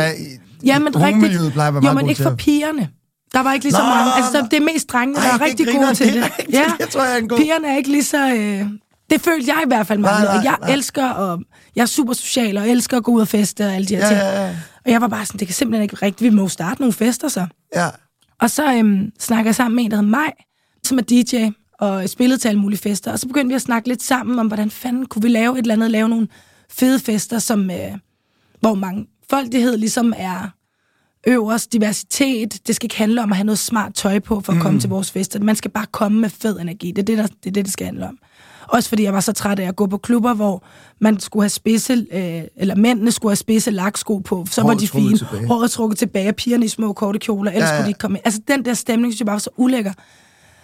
[0.65, 1.53] Ja, men rigtigt.
[1.53, 2.89] plejer at være Jo, men ikke for pigerne.
[3.33, 4.11] Der var ikke lige så mange.
[4.15, 4.47] Altså, nå.
[4.51, 6.53] det er mest drengene, der er rigtig gode til det rigtigt.
[6.79, 8.33] Jeg tror, jeg er en god- Pigerne er ikke lige så...
[8.35, 8.65] Øh,
[9.09, 10.27] det følte jeg i hvert fald meget.
[10.27, 10.73] Og jeg nej.
[10.73, 11.41] elsker, og
[11.75, 14.01] jeg er super social, og elsker at gå ud og feste og alle de her
[14.01, 14.19] Ja, ting.
[14.19, 14.55] ja, ja.
[14.85, 16.31] Og jeg var bare sådan, det kan simpelthen ikke rigtigt.
[16.31, 17.45] Vi må jo starte nogle fester så.
[17.75, 17.87] Ja.
[18.41, 20.31] Og så øhm, snakker jeg sammen med en, der hedder Maj,
[20.85, 21.49] som er DJ
[21.79, 23.11] og spillede til alle mulige fester.
[23.11, 25.61] Og så begyndte vi at snakke lidt sammen om, hvordan fanden kunne vi lave et
[25.63, 26.27] eller andet, lave nogle
[26.71, 27.77] fede fester, som, øh,
[28.59, 28.73] hvor
[29.31, 30.49] mangfoldighed ligesom er
[31.27, 32.67] øverst, diversitet.
[32.67, 34.61] Det skal ikke handle om at have noget smart tøj på for at mm.
[34.61, 35.39] komme til vores fester.
[35.39, 36.91] Man skal bare komme med fed energi.
[36.91, 38.17] Det er det, der, det, er det, det skal handle om.
[38.67, 40.63] Også fordi jeg var så træt af at gå på klubber, hvor
[40.99, 44.81] man skulle have spidse, øh, eller mændene skulle have spidse laksko på, så var Håret
[44.81, 45.17] de trukket fine.
[45.17, 45.47] tilbage.
[45.47, 47.75] Håret trukket tilbage, pigerne i små korte kjoler, ellers Ja, ja, ja.
[47.75, 47.77] ja.
[47.79, 48.21] skulle de ikke komme ind.
[48.25, 49.93] Altså den der stemning, synes jeg bare var så ulækker.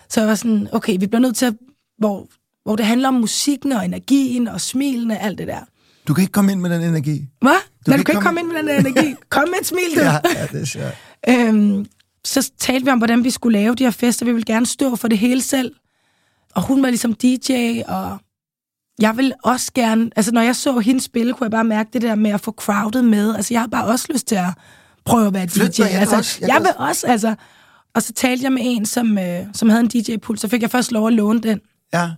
[0.09, 1.53] Så jeg var sådan, okay, vi bliver nødt til at,
[1.97, 2.27] hvor,
[2.63, 5.59] hvor det handler om musikken og energien og smilene, alt det der.
[6.07, 7.27] Du kan ikke komme ind med den energi.
[7.41, 7.51] Hvad?
[7.85, 9.15] Du, kan du kan ikke komme ind med den energi.
[9.29, 10.01] Kom med et smil, du.
[10.01, 10.95] Ja, ja det er sjovt.
[11.29, 11.85] Øhm,
[12.25, 14.25] så talte vi om, hvordan vi skulle lave de her fester.
[14.25, 15.71] Vi ville gerne stå for det hele selv.
[16.55, 18.17] Og hun var ligesom DJ, og
[18.99, 20.09] jeg vil også gerne...
[20.15, 22.51] Altså, når jeg så hende spille, kunne jeg bare mærke det der med at få
[22.51, 23.35] crowded med.
[23.35, 24.49] Altså, jeg har bare også lyst til at
[25.05, 25.81] prøve at være Flyt DJ.
[25.81, 27.35] jeg altså, også- jeg jeg, vil vil også, altså...
[27.95, 30.39] Og så talte jeg med en, som, øh, som havde en DJ-pult.
[30.41, 31.59] Så fik jeg først lov at låne den.
[31.93, 32.09] Ja.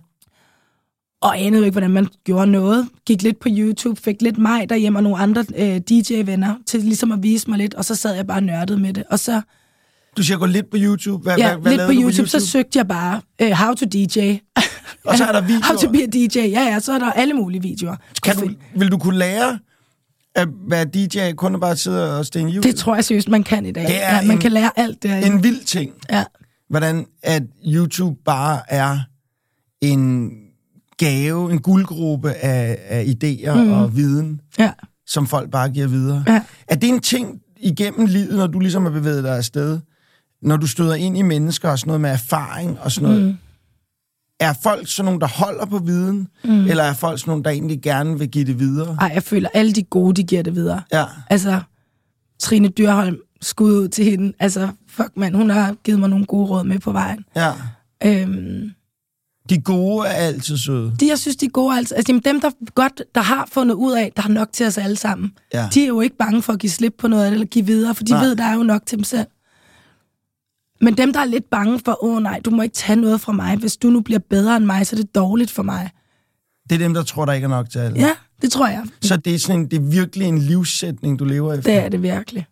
[1.20, 2.88] Og anede jo ikke, hvordan man gjorde noget.
[3.06, 7.12] Gik lidt på YouTube, fik lidt mig derhjemme og nogle andre øh, DJ-venner til ligesom
[7.12, 7.74] at vise mig lidt.
[7.74, 9.04] Og så sad jeg bare og nørdede med det.
[9.10, 9.40] Og så
[10.16, 11.22] Du siger, gå lidt på YouTube.
[11.22, 13.86] Hvad, Ja, hvad, hvad lidt på YouTube, YouTube, så søgte jeg bare uh, how to
[13.86, 14.36] DJ.
[15.04, 15.64] Og så er der videoer.
[15.68, 17.96] How to be a DJ, ja, ja, så er der alle mulige videoer.
[18.22, 19.58] Kan du, vil du kunne lære
[20.34, 22.68] at være DJ, kun at bare sidde og stænge YouTube?
[22.68, 23.82] Det tror jeg seriøst, man kan i dag.
[23.86, 25.16] Det er ja, man en- kan lære alt der.
[25.16, 25.92] En vild ting.
[26.10, 26.24] Ja,
[26.70, 28.98] Hvordan at YouTube bare er
[29.80, 30.30] en
[30.98, 33.72] gave, en guldgruppe af, af idéer mm.
[33.72, 34.72] og viden, ja,
[35.06, 36.24] som folk bare giver videre.
[36.26, 36.42] Ja.
[36.68, 39.80] Er det en ting igennem livet, når du ligesom har bevæget dig afsted,
[40.42, 43.36] når du støder ind i mennesker og sådan noget med erfaring og sådan noget, mm.
[44.40, 46.66] er folk sådan nogle, der holder på viden, mm.
[46.66, 48.96] eller er folk sådan nogle, der egentlig gerne vil give det videre?
[49.00, 50.82] Ej, jeg føler, alle de gode, de giver det videre.
[50.92, 51.04] Ja.
[51.30, 51.60] Altså,
[52.40, 54.32] Trine Dyrholm, skud ud til hende.
[54.38, 57.24] Altså, fuck mand, hun har givet mig nogle gode råd med på vejen.
[57.36, 57.52] ja.
[58.04, 58.70] Øhm,
[59.50, 60.94] De gode er altid søde.
[61.00, 61.76] de, jeg synes, de er gode.
[61.76, 64.66] Altså, altså jamen, dem, der godt, der har fundet ud af, der har nok til
[64.66, 65.32] os alle sammen.
[65.54, 65.68] Ja.
[65.74, 67.66] De er jo ikke bange for at give slip på noget af det, eller give
[67.66, 68.24] videre, for de Nej.
[68.24, 69.26] ved, der er jo nok til dem selv.
[70.80, 73.32] Men dem, der er lidt bange for, åh nej, du må ikke tage noget fra
[73.32, 73.56] mig.
[73.56, 75.90] Hvis du nu bliver bedre end mig, så er det dårligt for mig.
[76.70, 77.98] Det er dem, der tror, der ikke er nok til alle.
[77.98, 78.10] Ja,
[78.42, 78.84] det tror jeg.
[79.02, 81.72] Så det er, sådan det er virkelig en livssætning, du lever efter.
[81.72, 82.46] Det er det virkelig.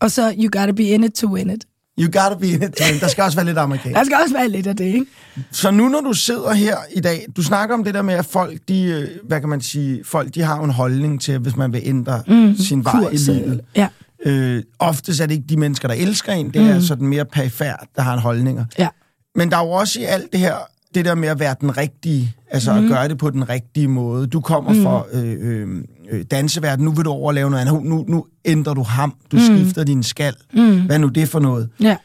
[0.00, 1.64] Og så, you gotta be in it to win it.
[2.00, 2.72] You gotta be in it.
[2.74, 3.00] to win.
[3.00, 3.96] Der skal også være lidt amerikansk.
[3.98, 5.06] Der skal også være lidt af det, ikke?
[5.50, 8.26] Så nu, når du sidder her i dag, du snakker om det der med, at
[8.26, 11.56] folk, de, øh, hvad kan man sige, folk, de har jo en holdning til, hvis
[11.56, 13.60] man vil ændre mm, sin vej i Kurs, livet.
[13.76, 13.88] Ja,
[14.26, 16.68] Øh, oftest er det ikke de mennesker, der elsker en, det mm.
[16.68, 18.64] er sådan mere perifært, der har en holdninger.
[18.78, 18.88] ja.
[19.34, 20.54] Men der er jo også i alt det her,
[20.94, 22.84] det der med at være den rigtige, altså mm.
[22.84, 24.26] at gøre det på den rigtige måde.
[24.26, 24.82] Du kommer mm.
[24.82, 27.84] fra øh, øh, øh, danseverdenen, nu vil du over lave noget andet.
[27.84, 29.42] Nu, nu ændrer du ham, du mm.
[29.42, 30.34] skifter din skal.
[30.54, 30.80] Mm.
[30.86, 31.68] Hvad er nu det for noget?
[31.80, 31.96] Ja,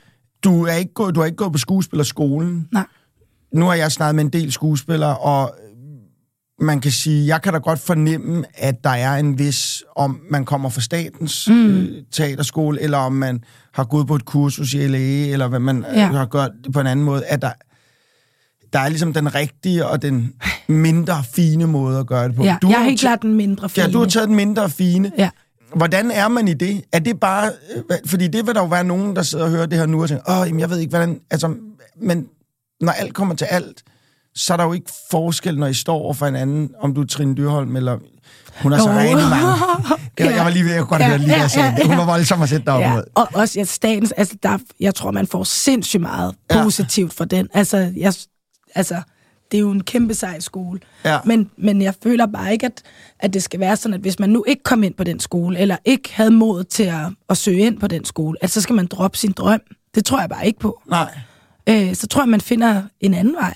[0.43, 2.67] Du, er ikke gået, du har ikke gået på skuespillerskolen.
[2.71, 2.85] nej.
[3.53, 5.55] Nu har jeg snakket med en del skuespillere, og
[6.59, 10.45] man kan sige, jeg kan da godt fornemme, at der er en vis, om man
[10.45, 11.67] kommer fra statens mm.
[11.77, 14.97] øh, teaterskole, eller om man har gået på et kursus i LA,
[15.33, 15.99] eller hvad man ja.
[15.99, 16.05] Ja.
[16.07, 17.51] har gjort på en anden måde, at der,
[18.75, 20.33] der er ligesom den rigtige og den
[20.67, 22.43] mindre fine måde at gøre det på.
[22.43, 23.85] Ja, du jeg har helt klart den mindre fine.
[23.85, 25.11] Ja, du har taget den mindre fine.
[25.17, 25.29] Ja.
[25.75, 26.81] Hvordan er man i det?
[26.91, 27.51] Er det bare...
[27.91, 30.01] øh, Fordi det vil der jo være nogen, der sidder og hører det her nu
[30.01, 31.19] og tænker, åh, jamen, jeg ved ikke, hvordan...
[31.31, 31.53] Altså,
[32.01, 32.25] men
[32.81, 33.83] når alt kommer til alt,
[34.35, 37.05] så er der jo ikke forskel, når I står over for hinanden, om du er
[37.05, 37.97] Trine Dyrholm, eller...
[38.61, 38.97] Hun er så Jo.
[38.97, 39.47] rigtig mange.
[40.19, 41.87] Jeg, jeg var lige ved at godt Ja, høre lige, ja, sagde, ja, ja.
[41.87, 43.03] hun var voldsom at sætte dig Ja, mod.
[43.15, 46.63] og også ja, statens, altså der, jeg tror, man får sindssygt meget Ja.
[46.63, 47.47] positivt for den.
[47.53, 48.13] Altså, jeg,
[48.75, 49.01] altså,
[49.51, 50.79] det er jo en kæmpe sej skole.
[51.05, 51.19] Ja.
[51.25, 52.81] Men, men jeg føler bare ikke, at,
[53.19, 55.59] at det skal være sådan, at hvis man nu ikke kom ind på den skole,
[55.59, 58.75] eller ikke havde mod til at, at søge ind på den skole, at så skal
[58.75, 59.61] man droppe sin drøm.
[59.95, 60.81] Det tror jeg bare ikke på.
[60.89, 61.19] Nej.
[61.69, 63.53] Øh, så tror jeg, man finder en anden vej.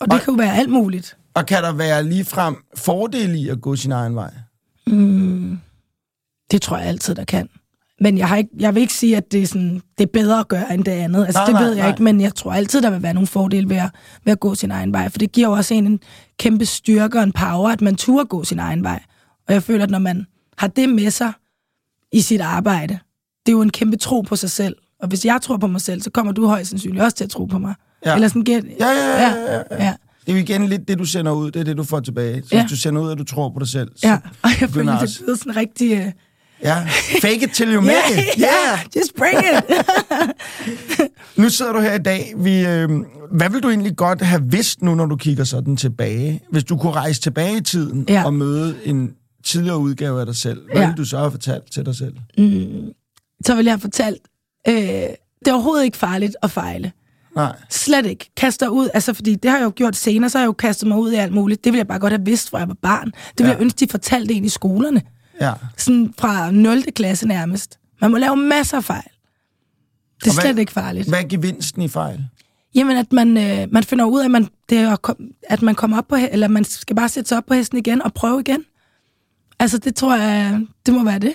[0.00, 1.16] Og det Og- kan jo være alt muligt.
[1.34, 4.30] Og kan der være ligefrem fordel i at gå sin egen vej?
[6.50, 7.48] Det tror jeg altid, der kan.
[8.00, 10.40] Men jeg, har ikke, jeg vil ikke sige, at det er, sådan, det er bedre
[10.40, 11.24] at gøre end det andet.
[11.26, 11.88] Altså, Nej, det nej, ved jeg nej.
[11.90, 13.90] ikke, men jeg tror altid, der vil være nogle fordele ved at,
[14.24, 15.08] ved at gå sin egen vej.
[15.08, 16.00] For det giver jo også en en
[16.38, 19.02] kæmpe styrke og en power, at man turde gå sin egen vej.
[19.48, 20.26] Og jeg føler, at når man
[20.58, 21.32] har det med sig
[22.12, 22.98] i sit arbejde,
[23.46, 24.76] det er jo en kæmpe tro på sig selv.
[25.02, 27.30] Og hvis jeg tror på mig selv, så kommer du højst sandsynligt også til at
[27.30, 27.74] tro på mig.
[28.06, 28.14] Ja.
[28.14, 28.64] Eller sådan gæt.
[28.80, 29.84] Ja, ja, ja, ja, ja.
[29.84, 29.94] ja.
[30.26, 31.50] Det er jo igen lidt det, du sender ud.
[31.50, 32.42] Det er det, du får tilbage.
[32.42, 32.62] Så Ja.
[32.62, 33.90] hvis du sender ud, at du tror på dig selv.
[33.96, 34.14] Så ja.
[34.42, 36.12] Og jeg føler, det også- lyder sådan rigtig...
[36.62, 36.86] Ja.
[37.22, 38.40] Fake it till you make yeah, it.
[38.40, 38.78] Yeah.
[38.96, 39.64] just bring it.
[41.36, 42.32] Nu sidder du her i dag.
[42.36, 42.88] Vi, øh,
[43.32, 46.40] hvad vil du egentlig godt have vidst nu, når du kigger sådan tilbage?
[46.50, 48.24] Hvis du kunne rejse tilbage i tiden Ja.
[48.24, 49.10] og møde en
[49.44, 50.80] tidligere udgave af dig selv, hvad Ja.
[50.86, 52.14] ville du så have fortalt til dig selv?
[53.44, 54.18] så vil jeg have fortalt,
[54.68, 56.92] øh, det er overhovedet ikke farligt at fejle.
[57.36, 57.56] Nej.
[57.70, 58.30] Slet ikke.
[58.36, 58.88] Kast dig ud.
[58.94, 61.12] Altså, fordi det har jeg jo gjort senere, så har jeg jo kastet mig ud
[61.12, 61.64] i alt muligt.
[61.64, 63.06] Det ville jeg bare godt have vidst, fra jeg var barn.
[63.06, 63.54] Det ville ja.
[63.56, 65.02] jeg ønske, de fortalte en i skolerne.
[65.40, 65.52] Ja.
[65.76, 66.82] Sådan fra 0.
[66.96, 67.78] klasse nærmest.
[68.00, 69.02] Man må lave masser af fejl.
[70.24, 71.08] Det er hvad- slet ikke farligt.
[71.08, 72.24] Hvad er gevinsten i fejl?
[72.74, 74.96] Jamen, at man, øh, man finder ud af, at man, det er
[75.48, 78.02] at, man kommer op på, eller man skal bare sætte sig op på hesten igen
[78.02, 78.64] og prøve igen.
[79.58, 81.32] Altså, det tror jeg, det må være det.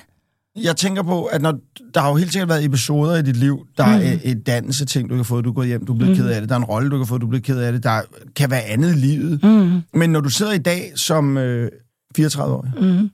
[0.56, 1.60] Jeg tænker på, at når,
[1.94, 3.92] der har jo helt sikkert været episoder i dit liv, der mm.
[4.04, 6.24] er et danse ting, du kan få, du er gået hjem, du er blevet mm.
[6.24, 7.72] ked af det, der er en rolle, du kan få, du er blevet ked af
[7.72, 8.02] det, der
[8.36, 9.44] kan være andet i livet.
[9.44, 9.82] Mm.
[9.94, 11.72] Men når du sidder i dag som øh,
[12.20, 13.10] 34-årig, Mm.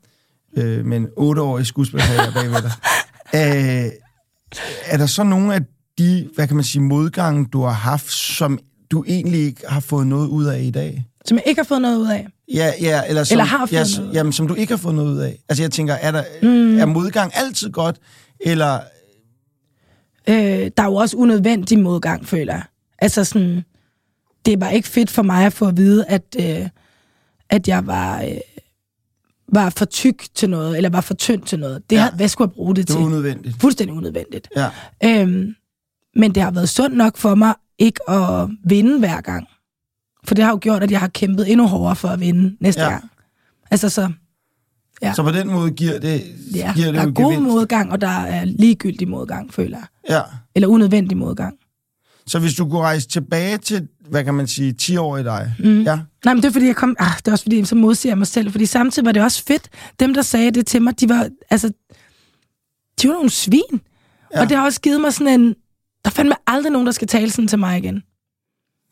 [0.57, 2.71] Øh, med en 8-årig skuespillerkarriere bagved dig,
[3.85, 3.91] øh,
[4.85, 5.61] er der så nogle af
[5.97, 8.59] de, hvad kan man sige, modgange, du har haft, som
[8.91, 11.05] du egentlig ikke har fået noget ud af i dag?
[11.25, 12.27] Som jeg ikke har fået noget ud af.
[12.53, 14.15] Ja, ja, eller, som, Eller har fået ja, noget.
[14.15, 15.39] Jamen, som du ikke har fået noget ud af.
[15.49, 16.79] Altså, jeg tænker, er, der, mm.
[16.79, 17.97] er modgang altid godt,
[18.39, 18.79] eller...
[20.29, 22.63] Øh, der er jo også unødvendig modgang, føler jeg.
[22.99, 23.63] Altså sådan,
[24.45, 26.69] det var ikke fedt for mig at få at vide, at, øh,
[27.49, 28.37] at jeg var, øh,
[29.53, 31.89] var for tyk til noget, eller var for tynd til noget.
[31.89, 32.03] Det Ja.
[32.03, 32.11] ja.
[32.11, 33.01] hvad skulle jeg bruge det Det til?
[33.01, 33.61] er unødvendigt.
[33.61, 34.47] Fuldstændig unødvendigt.
[34.55, 34.69] Ja.
[35.03, 35.55] Øhm,
[36.15, 39.47] men det har været sundt nok for mig ikke at vinde hver gang.
[40.25, 42.81] For det har jo gjort, at jeg har kæmpet endnu hårdere for at vinde næste
[42.81, 42.89] Ja.
[42.89, 43.03] gang.
[43.71, 44.11] Altså så,
[45.01, 45.13] Ja.
[45.13, 46.21] Så på den måde giver det,
[46.55, 47.53] ja, giver det der er god gevinst.
[47.53, 49.87] modgang, og der er ligegyldig modgang, føler jeg.
[50.09, 50.21] Ja.
[50.55, 51.55] Eller unødvendig modgang.
[52.27, 55.53] Så hvis du kunne rejse tilbage til, hvad kan man sige, 10 år i dig,
[55.59, 55.81] Mm.
[55.81, 56.95] ja, Nej, men det er fordi, jeg kom...
[56.99, 58.51] Ah, det er også fordi, så modsiger jeg mig selv.
[58.51, 59.69] Fordi samtidig var det også fedt.
[59.99, 61.29] Dem, der sagde det til mig, de var...
[61.49, 61.67] Altså,
[63.01, 63.61] de var nogle svin.
[63.71, 63.77] Ja.
[64.35, 64.41] Ja.
[64.41, 65.55] Og det har også givet mig sådan en...
[66.05, 68.03] Der fandme aldrig nogen, der skal tale sådan til mig igen.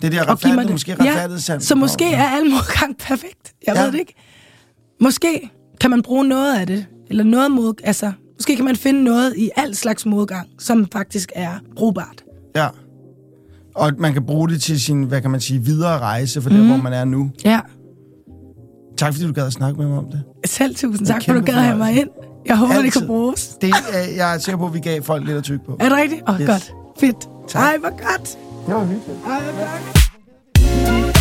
[0.02, 0.72] det er mig retfærdigt, det.
[0.72, 1.64] måske Ja, retfærdigt sandt.
[1.64, 3.54] Så måske er al modgang perfekt.
[3.68, 3.80] Jeg Ja.
[3.80, 3.86] ja.
[3.86, 4.14] ved det ikke.
[5.02, 5.50] Måske
[5.82, 6.86] kan man bruge noget af det.
[7.10, 7.74] Eller noget mod...
[7.84, 12.24] Altså, måske kan man finde noget i al slags modgang, som faktisk er brugbart.
[12.56, 12.68] Ja.
[13.76, 16.56] Og man kan bruge det til sin, hvad kan man sige, videre rejse for mm.
[16.56, 16.72] der, Mhm.
[16.74, 17.32] hvor man er nu.
[17.46, 17.60] Ja.
[18.98, 20.24] Tak fordi du gad at snakke med mig om det.
[20.46, 22.10] Selv tusind Det tak, for du gad have mig ind.
[22.46, 23.00] Jeg håber, det Altid.
[23.02, 23.48] kan bruges.
[23.62, 25.78] det er, jeg er sikker på, at vi gav folk lidt at tykke på.
[25.80, 26.22] Er det rigtigt?
[26.28, 26.48] Åh, oh, Yes.
[26.50, 26.72] godt.
[27.00, 27.30] Fedt.
[27.48, 27.62] Tak.
[27.62, 28.38] Ej, hvor godt.
[28.68, 29.20] Det var hyggeligt.
[29.28, 31.15] Ej, hvor godt.